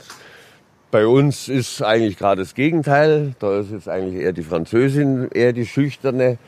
bei 0.89 1.05
uns 1.05 1.49
ist 1.49 1.83
eigentlich 1.83 2.17
gerade 2.17 2.41
das 2.41 2.55
Gegenteil. 2.55 3.35
Da 3.37 3.59
ist 3.59 3.71
jetzt 3.71 3.87
eigentlich 3.87 4.23
eher 4.23 4.33
die 4.33 4.41
Französin, 4.41 5.29
eher 5.31 5.53
die 5.53 5.67
Schüchterne. 5.67 6.39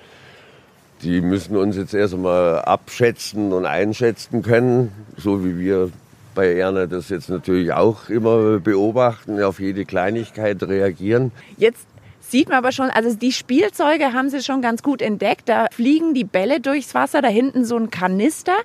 Die 1.03 1.21
müssen 1.21 1.57
uns 1.57 1.77
jetzt 1.77 1.93
erst 1.93 2.13
einmal 2.13 2.59
abschätzen 2.59 3.53
und 3.53 3.65
einschätzen 3.65 4.43
können, 4.43 4.91
so 5.17 5.43
wie 5.43 5.57
wir 5.57 5.89
bei 6.35 6.53
Erna 6.53 6.85
das 6.85 7.09
jetzt 7.09 7.29
natürlich 7.29 7.73
auch 7.73 8.09
immer 8.09 8.59
beobachten, 8.59 9.41
auf 9.41 9.59
jede 9.59 9.85
Kleinigkeit 9.85 10.61
reagieren. 10.63 11.31
Jetzt 11.57 11.85
sieht 12.19 12.49
man 12.49 12.57
aber 12.57 12.71
schon, 12.71 12.89
also 12.89 13.13
die 13.15 13.31
Spielzeuge 13.31 14.13
haben 14.13 14.29
sie 14.29 14.41
schon 14.41 14.61
ganz 14.61 14.83
gut 14.83 15.01
entdeckt. 15.01 15.49
Da 15.49 15.67
fliegen 15.71 16.13
die 16.13 16.23
Bälle 16.23 16.61
durchs 16.61 16.95
Wasser, 16.95 17.21
da 17.21 17.27
hinten 17.27 17.65
so 17.65 17.75
ein 17.75 17.89
Kanister. 17.89 18.55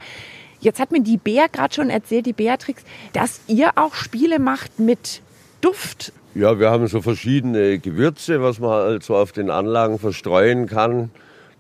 Jetzt 0.61 0.79
hat 0.79 0.93
mir 0.93 1.03
die 1.03 1.17
Bea 1.17 1.47
gerade 1.51 1.75
schon 1.75 1.91
erzählt, 1.91 2.27
die 2.27 2.33
Beatrix, 2.33 2.83
dass 3.13 3.41
ihr 3.47 3.71
auch 3.77 3.95
Spiele 3.95 4.39
macht 4.39 4.79
mit 4.79 5.21
Duft. 5.61 6.13
Ja, 6.35 6.59
wir 6.61 6.71
haben 6.71 6.87
so 6.87 7.03
verschiedene 7.03 7.79
Gewürze, 7.79 8.43
was 8.43 8.61
man 8.61 8.71
halt 8.71 9.03
so 9.03 9.17
auf 9.17 9.33
den 9.33 9.51
Anlagen 9.51 9.99
verstreuen 9.99 10.67
kann. 10.67 11.11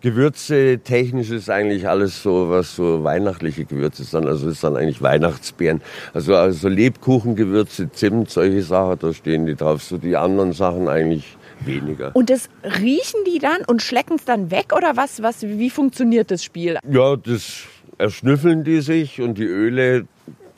Gewürze 0.03 0.81
technisch 0.85 1.31
ist 1.31 1.49
eigentlich 1.49 1.89
alles 1.89 2.23
so, 2.23 2.51
was 2.51 2.77
so 2.77 3.03
weihnachtliche 3.03 3.65
Gewürze 3.65 4.05
sind. 4.05 4.27
Also 4.27 4.49
ist 4.49 4.63
dann 4.63 4.77
eigentlich 4.77 5.03
Weihnachtsbeeren. 5.03 5.81
Also, 6.13 6.35
also 6.35 6.69
Lebkuchengewürze, 6.69 7.91
Zimt, 7.91 8.31
solche 8.31 8.63
Sachen, 8.63 8.99
da 9.01 9.13
stehen 9.13 9.47
die 9.47 9.55
drauf. 9.55 9.83
So 9.83 9.97
die 9.97 10.17
anderen 10.17 10.53
Sachen 10.53 10.89
eigentlich 10.89 11.37
weniger. 11.61 12.15
Und 12.15 12.31
das 12.31 12.49
riechen 12.63 13.21
die 13.27 13.39
dann 13.39 13.63
und 13.67 13.83
schlecken 13.83 14.17
es 14.17 14.25
dann 14.25 14.51
weg 14.51 14.73
oder 14.77 14.97
was, 14.97 15.23
was? 15.23 15.43
Wie 15.43 15.71
funktioniert 15.71 16.31
das 16.31 16.45
Spiel? 16.45 16.79
Ja, 16.89 17.17
das 17.17 17.63
erschnüffeln 17.99 18.65
die 18.65 18.83
sich 18.83 19.21
und 19.21 19.39
die 19.39 19.45
Öle, 19.45 20.07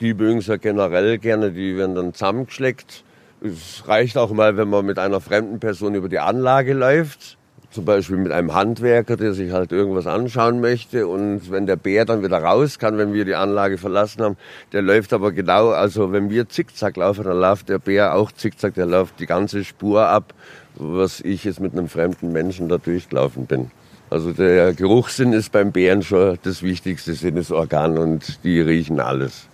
die 0.01 0.13
mögen 0.13 0.39
es 0.39 0.47
ja 0.47 0.57
generell 0.57 1.17
gerne, 1.17 1.51
die 1.51 1.77
werden 1.77 1.95
dann 1.95 2.13
zusammengeschleckt. 2.13 3.03
Es 3.41 3.87
reicht 3.87 4.17
auch 4.17 4.31
mal, 4.31 4.57
wenn 4.57 4.69
man 4.69 4.85
mit 4.85 4.99
einer 4.99 5.21
fremden 5.21 5.59
Person 5.59 5.95
über 5.95 6.09
die 6.09 6.19
Anlage 6.19 6.73
läuft. 6.73 7.38
Zum 7.71 7.85
Beispiel 7.85 8.17
mit 8.17 8.31
einem 8.31 8.55
Handwerker, 8.55 9.15
der 9.15 9.33
sich 9.33 9.51
halt 9.51 9.71
irgendwas 9.71 10.07
anschauen 10.07 10.59
möchte. 10.59 11.07
Und 11.07 11.51
wenn 11.51 11.67
der 11.67 11.75
Bär 11.75 12.05
dann 12.05 12.23
wieder 12.23 12.41
raus 12.41 12.79
kann, 12.79 12.97
wenn 12.97 13.13
wir 13.13 13.25
die 13.25 13.35
Anlage 13.35 13.77
verlassen 13.77 14.23
haben, 14.23 14.37
der 14.73 14.81
läuft 14.81 15.13
aber 15.13 15.31
genau, 15.31 15.69
also 15.69 16.11
wenn 16.11 16.31
wir 16.31 16.49
zickzack 16.49 16.97
laufen, 16.97 17.25
dann 17.25 17.39
läuft 17.39 17.69
der 17.69 17.77
Bär 17.77 18.15
auch 18.15 18.31
zickzack, 18.31 18.73
der 18.73 18.87
läuft 18.87 19.19
die 19.19 19.27
ganze 19.27 19.63
Spur 19.63 20.07
ab, 20.07 20.33
was 20.75 21.21
ich 21.21 21.43
jetzt 21.43 21.59
mit 21.59 21.73
einem 21.73 21.89
fremden 21.89 22.31
Menschen 22.31 22.69
da 22.69 22.79
durchgelaufen 22.79 23.45
bin. 23.45 23.69
Also 24.09 24.31
der 24.31 24.73
Geruchssinn 24.73 25.33
ist 25.33 25.51
beim 25.51 25.71
Bären 25.71 26.01
schon 26.01 26.39
das 26.41 26.63
wichtigste 26.63 27.13
Sinnesorgan 27.13 27.99
und 27.99 28.43
die 28.43 28.59
riechen 28.59 28.99
alles. 28.99 29.47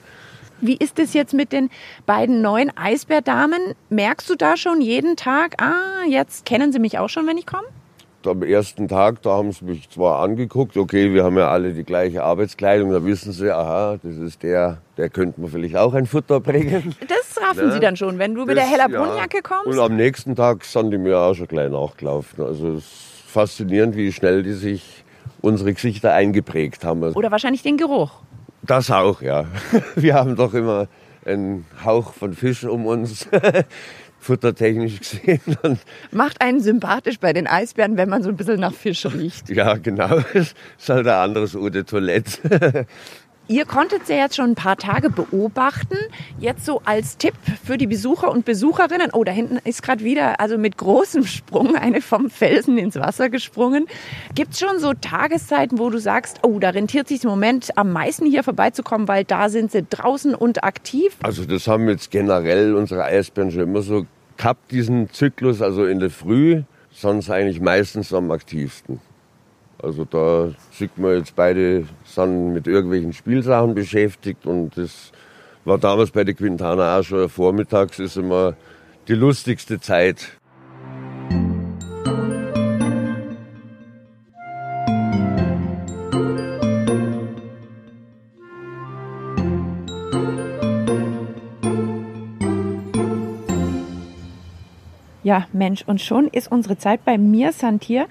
Wie 0.62 0.78
ist 0.78 1.00
es 1.00 1.14
jetzt 1.14 1.34
mit 1.34 1.52
den 1.52 1.70
beiden 2.06 2.42
neuen 2.42 2.76
Eisbärdamen? 2.78 3.60
Merkst 3.90 4.30
du 4.30 4.36
da 4.36 4.56
schon 4.56 4.80
jeden 4.80 5.18
Tag, 5.18 5.62
ah, 5.62 6.06
jetzt 6.10 6.46
kennen 6.46 6.72
sie 6.72 6.80
mich 6.80 6.98
auch 6.98 7.10
schon, 7.10 7.28
wenn 7.28 7.38
ich 7.38 7.46
komme? 7.46 7.68
Am 8.28 8.44
ersten 8.44 8.88
Tag, 8.88 9.22
da 9.22 9.32
haben 9.32 9.52
sie 9.52 9.66
mich 9.66 9.90
zwar 9.90 10.20
angeguckt, 10.20 10.78
okay, 10.78 11.14
wir 11.14 11.24
haben 11.24 11.38
ja 11.38 11.50
alle 11.50 11.74
die 11.74 11.84
gleiche 11.84 12.24
Arbeitskleidung, 12.24 12.92
da 12.92 13.04
wissen 13.06 13.32
sie, 13.32 13.54
aha, 13.54 13.98
das 14.02 14.16
ist 14.18 14.44
der, 14.44 14.80
der 14.98 15.10
könnte 15.10 15.40
mir 15.42 15.48
vielleicht 15.48 15.76
auch 15.76 15.94
ein 15.94 16.06
Futter 16.06 16.40
bringen. 16.40 16.96
Das 17.08 17.44
raffen 17.44 17.72
sie 17.72 17.80
dann 17.80 17.96
schon, 17.96 18.18
wenn 18.18 18.34
du 18.34 18.46
mit 18.46 18.58
der 18.58 18.66
heller 18.66 18.88
Brunnjacke 18.88 19.42
kommst? 19.42 19.68
Und 19.68 19.80
am 19.80 19.96
nächsten 19.96 20.36
Tag 20.36 20.64
sind 20.64 20.92
die 20.92 20.98
mir 20.98 21.20
auch 21.20 21.34
schon 21.34 21.48
gleich 21.48 21.70
nachgelaufen. 21.70 22.44
Also 22.44 22.70
es 22.70 22.84
ist 22.84 23.24
faszinierend, 23.28 23.96
wie 23.96 24.12
schnell 24.12 24.42
die 24.42 24.54
sich 24.54 25.04
unsere 25.42 25.74
Gesichter 25.74 26.14
eingeprägt 26.14 26.84
haben. 26.84 27.04
Oder 27.04 27.32
wahrscheinlich 27.32 27.62
den 27.62 27.78
Geruch. 27.78 28.12
Das 28.64 28.90
auch, 28.90 29.22
ja. 29.22 29.46
Wir 29.96 30.16
haben 30.16 30.36
doch 30.36 30.54
immer 30.54 30.88
einen 31.26 31.66
Hauch 31.84 32.14
von 32.14 32.34
Fisch 32.34 32.64
um 32.64 32.86
uns, 32.86 33.28
futtertechnisch 34.26 35.00
gesehen. 35.00 35.42
Und 35.62 35.80
Macht 36.12 36.42
einen 36.42 36.60
sympathisch 36.60 37.20
bei 37.20 37.34
den 37.34 37.48
Eisbären, 37.48 37.98
wenn 37.98 38.10
man 38.10 38.24
so 38.24 38.30
ein 38.30 38.36
bisschen 38.36 38.60
nach 38.60 38.74
Fisch 38.74 39.06
riecht. 39.06 39.50
ja, 39.50 39.76
genau. 39.76 40.20
Das 40.34 40.54
ist 40.80 40.90
halt 40.90 41.08
ein 41.08 41.14
anderes 41.14 41.56
Eau 41.56 41.70
de 41.70 41.84
Toilette. 41.84 42.86
Ihr 43.48 43.66
konntet 43.66 44.08
sie 44.08 44.14
jetzt 44.14 44.36
schon 44.36 44.52
ein 44.52 44.56
paar 44.56 44.76
Tage 44.76 45.12
beobachten. 45.12 45.98
Jetzt 46.40 46.66
so 46.66 46.82
als 46.84 47.18
Tipp 47.18 47.36
für 47.64 47.78
die 47.78 47.86
Besucher 47.86 48.32
und 48.32 48.44
Besucherinnen. 48.44 49.12
Oh, 49.14 49.24
da 49.24 49.32
hinten 49.32 49.60
ist 49.64 49.84
gerade 49.84 50.04
wieder, 50.04 50.40
also 50.40 50.58
mit 50.58 50.78
großem 50.78 51.26
Sprung, 51.26 51.76
eine 51.76 52.02
vom 52.02 52.32
Felsen 52.32 52.80
ins 52.80 52.96
Wasser 52.96 53.30
gesprungen. 53.30 53.86
Gibt 54.34 54.54
es 54.54 54.60
schon 54.60 54.80
so 54.80 54.94
Tageszeiten, 54.94 55.78
wo 55.78 55.92
du 55.92 56.00
sagst, 56.00 56.40
oh, 56.42 56.58
da 56.58 56.72
rentiert 56.72 57.08
sich 57.08 57.24
im 57.24 57.30
Moment 57.30 57.78
am 57.78 57.92
meisten 57.94 58.26
hier 58.26 58.42
vorbeizukommen, 58.42 59.08
weil 59.08 59.26
da 59.26 59.50
sind 59.50 59.72
sie 59.72 59.86
draußen 59.88 60.34
und 60.34 60.64
aktiv? 60.64 61.16
Also 61.22 61.46
das 61.46 61.68
haben 61.68 61.88
jetzt 61.88 62.10
generell 62.10 62.74
unsere 62.74 63.04
Eisbären 63.04 63.52
schon 63.52 63.62
immer 63.62 63.84
so 63.84 64.08
gehabt, 64.38 64.72
diesen 64.72 65.10
Zyklus, 65.10 65.62
also 65.62 65.86
in 65.86 66.00
der 66.00 66.10
Früh, 66.10 66.64
sonst 66.92 67.30
eigentlich 67.30 67.62
meistens 67.62 68.14
am 68.14 68.32
aktivsten. 68.32 69.00
Also 69.82 70.06
da 70.06 70.52
sieht 70.72 70.98
man 70.98 71.18
jetzt 71.18 71.36
beide 71.36 71.86
sind 72.06 72.54
mit 72.54 72.68
irgendwelchen 72.68 73.14
Spielsachen 73.14 73.76
beschäftigt 73.76 74.46
und 74.46 74.78
das 74.78 75.12
war 75.66 75.78
damals 75.78 76.12
bei 76.12 76.24
der 76.24 76.34
Quintana 76.34 76.98
auch 76.98 77.04
schon 77.04 77.28
vormittags 77.28 78.00
ist 78.00 78.18
immer 78.18 78.56
die 79.08 79.16
lustigste 79.16 79.80
Zeit. 79.80 80.38
Ja, 95.26 95.48
Mensch, 95.54 95.84
und 95.88 96.02
schon 96.02 96.28
ist 96.28 96.52
unsere 96.52 96.78
Zeit 96.78 97.04
bei 97.04 97.18
mir, 97.18 97.52
Santier, 97.52 98.06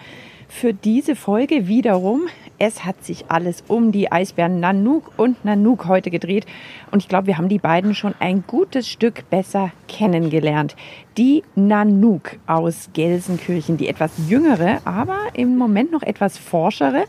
für 0.48 0.74
diese 0.74 1.14
Folge 1.14 1.68
wiederum. 1.68 2.22
Es 2.58 2.84
hat 2.84 3.04
sich 3.04 3.26
alles 3.30 3.62
um 3.68 3.92
die 3.92 4.10
Eisbären 4.10 4.58
Nanook 4.58 5.12
und 5.16 5.44
Nanook 5.44 5.86
heute 5.86 6.10
gedreht. 6.10 6.44
Und 6.90 7.04
ich 7.04 7.08
glaube, 7.08 7.28
wir 7.28 7.38
haben 7.38 7.48
die 7.48 7.60
beiden 7.60 7.94
schon 7.94 8.16
ein 8.18 8.42
gutes 8.48 8.88
Stück 8.88 9.30
besser 9.30 9.70
kennengelernt. 9.86 10.74
Die 11.16 11.44
Nanook 11.54 12.32
aus 12.48 12.90
Gelsenkirchen, 12.94 13.76
die 13.76 13.86
etwas 13.86 14.10
jüngere, 14.28 14.84
aber 14.84 15.18
im 15.34 15.56
Moment 15.56 15.92
noch 15.92 16.02
etwas 16.02 16.36
forschere, 16.36 17.04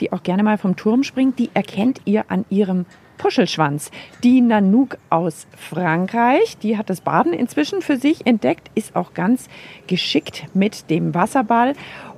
die 0.00 0.14
auch 0.14 0.22
gerne 0.22 0.42
mal 0.42 0.56
vom 0.56 0.76
Turm 0.76 1.02
springt, 1.02 1.38
die 1.38 1.50
erkennt 1.52 2.00
ihr 2.06 2.24
an 2.28 2.46
ihrem 2.48 2.86
Puschelschwanz. 3.22 3.92
Die 4.24 4.40
Nanook 4.40 4.98
aus 5.08 5.46
Frankreich, 5.56 6.58
die 6.58 6.76
hat 6.76 6.90
das 6.90 7.00
Baden 7.00 7.32
inzwischen 7.32 7.80
für 7.80 7.96
sich 7.96 8.26
entdeckt, 8.26 8.68
ist 8.74 8.96
auch 8.96 9.14
ganz 9.14 9.48
geschickt 9.86 10.46
mit 10.54 10.90
dem 10.90 11.14
Wasserball 11.14 11.74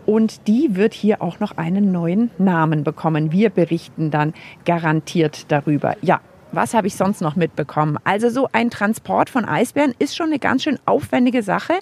und 0.06 0.48
die 0.48 0.76
wird 0.76 0.94
hier 0.94 1.20
auch 1.20 1.40
noch 1.40 1.58
einen 1.58 1.92
neuen 1.92 2.30
Namen 2.38 2.84
bekommen. 2.84 3.32
Wir 3.32 3.50
berichten 3.50 4.10
dann 4.10 4.32
garantiert 4.64 5.52
darüber. 5.52 5.94
Ja, 6.00 6.22
was 6.52 6.72
habe 6.72 6.86
ich 6.86 6.94
sonst 6.94 7.20
noch 7.20 7.36
mitbekommen? 7.36 7.98
Also 8.04 8.30
so 8.30 8.48
ein 8.52 8.70
Transport 8.70 9.28
von 9.28 9.44
Eisbären 9.44 9.94
ist 9.98 10.16
schon 10.16 10.28
eine 10.28 10.38
ganz 10.38 10.62
schön 10.62 10.78
aufwendige 10.86 11.42
Sache. 11.42 11.74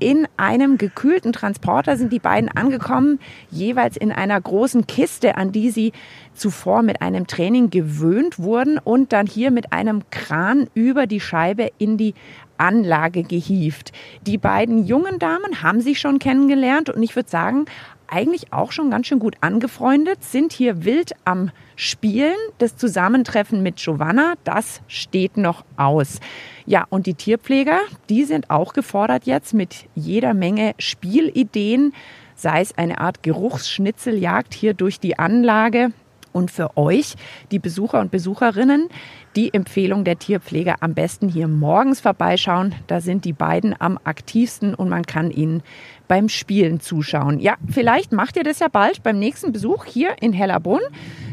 In 0.00 0.26
einem 0.36 0.76
gekühlten 0.76 1.32
Transporter 1.32 1.96
sind 1.96 2.12
die 2.12 2.18
beiden 2.18 2.48
angekommen, 2.48 3.20
jeweils 3.50 3.96
in 3.96 4.10
einer 4.10 4.40
großen 4.40 4.86
Kiste, 4.86 5.36
an 5.36 5.52
die 5.52 5.70
sie 5.70 5.92
zuvor 6.34 6.82
mit 6.82 7.00
einem 7.00 7.28
Training 7.28 7.70
gewöhnt 7.70 8.38
wurden 8.40 8.78
und 8.78 9.12
dann 9.12 9.26
hier 9.26 9.52
mit 9.52 9.72
einem 9.72 10.02
Kran 10.10 10.68
über 10.74 11.06
die 11.06 11.20
Scheibe 11.20 11.70
in 11.78 11.96
die 11.96 12.14
Anlage 12.58 13.22
gehievt. 13.22 13.92
Die 14.26 14.38
beiden 14.38 14.84
jungen 14.84 15.18
Damen 15.20 15.62
haben 15.62 15.80
sich 15.80 16.00
schon 16.00 16.18
kennengelernt 16.18 16.90
und 16.90 17.02
ich 17.02 17.14
würde 17.14 17.30
sagen, 17.30 17.66
eigentlich 18.08 18.52
auch 18.52 18.72
schon 18.72 18.90
ganz 18.90 19.06
schön 19.06 19.18
gut 19.20 19.36
angefreundet, 19.40 20.24
sind 20.24 20.52
hier 20.52 20.84
wild 20.84 21.12
am 21.24 21.50
Spielen. 21.76 22.36
Das 22.58 22.76
Zusammentreffen 22.76 23.62
mit 23.62 23.76
Giovanna, 23.76 24.34
das 24.44 24.80
steht 24.88 25.36
noch 25.36 25.64
aus. 25.76 26.20
Ja, 26.66 26.86
und 26.90 27.06
die 27.06 27.14
Tierpfleger, 27.14 27.80
die 28.08 28.24
sind 28.24 28.50
auch 28.50 28.72
gefordert 28.72 29.24
jetzt 29.26 29.54
mit 29.54 29.86
jeder 29.94 30.34
Menge 30.34 30.74
Spielideen, 30.78 31.92
sei 32.34 32.60
es 32.60 32.76
eine 32.76 32.98
Art 32.98 33.22
Geruchsschnitzeljagd 33.22 34.54
hier 34.54 34.74
durch 34.74 35.00
die 35.00 35.18
Anlage. 35.18 35.92
Und 36.34 36.50
für 36.50 36.76
euch, 36.76 37.14
die 37.52 37.60
Besucher 37.60 38.00
und 38.00 38.10
Besucherinnen, 38.10 38.88
die 39.36 39.54
Empfehlung 39.54 40.02
der 40.02 40.18
Tierpfleger 40.18 40.76
am 40.80 40.92
besten 40.92 41.28
hier 41.28 41.46
morgens 41.46 42.00
vorbeischauen. 42.00 42.74
Da 42.88 43.00
sind 43.00 43.24
die 43.24 43.32
beiden 43.32 43.74
am 43.78 44.00
aktivsten 44.02 44.74
und 44.74 44.88
man 44.88 45.06
kann 45.06 45.30
ihnen 45.30 45.62
beim 46.08 46.28
Spielen 46.28 46.80
zuschauen. 46.80 47.38
Ja, 47.38 47.54
vielleicht 47.68 48.10
macht 48.10 48.36
ihr 48.36 48.42
das 48.42 48.58
ja 48.58 48.66
bald 48.66 49.04
beim 49.04 49.20
nächsten 49.20 49.52
Besuch 49.52 49.84
hier 49.84 50.16
in 50.20 50.32
Hellerbrunn. 50.32 50.82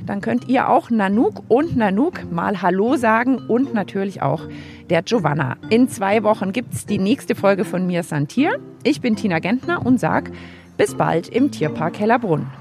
Dann 0.06 0.22
könnt 0.22 0.48
ihr 0.48 0.70
auch 0.70 0.92
Nanook 0.92 1.44
und 1.48 1.76
Nanook 1.76 2.32
mal 2.32 2.62
Hallo 2.62 2.96
sagen 2.96 3.40
und 3.48 3.74
natürlich 3.74 4.22
auch 4.22 4.44
der 4.92 5.02
Giovanna. 5.02 5.58
In 5.72 5.90
zwei 5.90 6.22
Wochen 6.22 6.52
gibt 6.52 6.76
es 6.76 6.86
die 6.86 7.00
nächste 7.00 7.34
Folge 7.34 7.66
von 7.66 7.88
Mir 7.88 8.04
Santier. 8.04 8.60
Ich 8.84 9.02
bin 9.02 9.16
Tina 9.16 9.40
Gentner 9.40 9.84
und 9.84 10.00
sag 10.00 10.32
bis 10.78 10.94
bald 10.94 11.28
im 11.28 11.50
Tierpark 11.50 12.00
Hellerbrunn. 12.00 12.61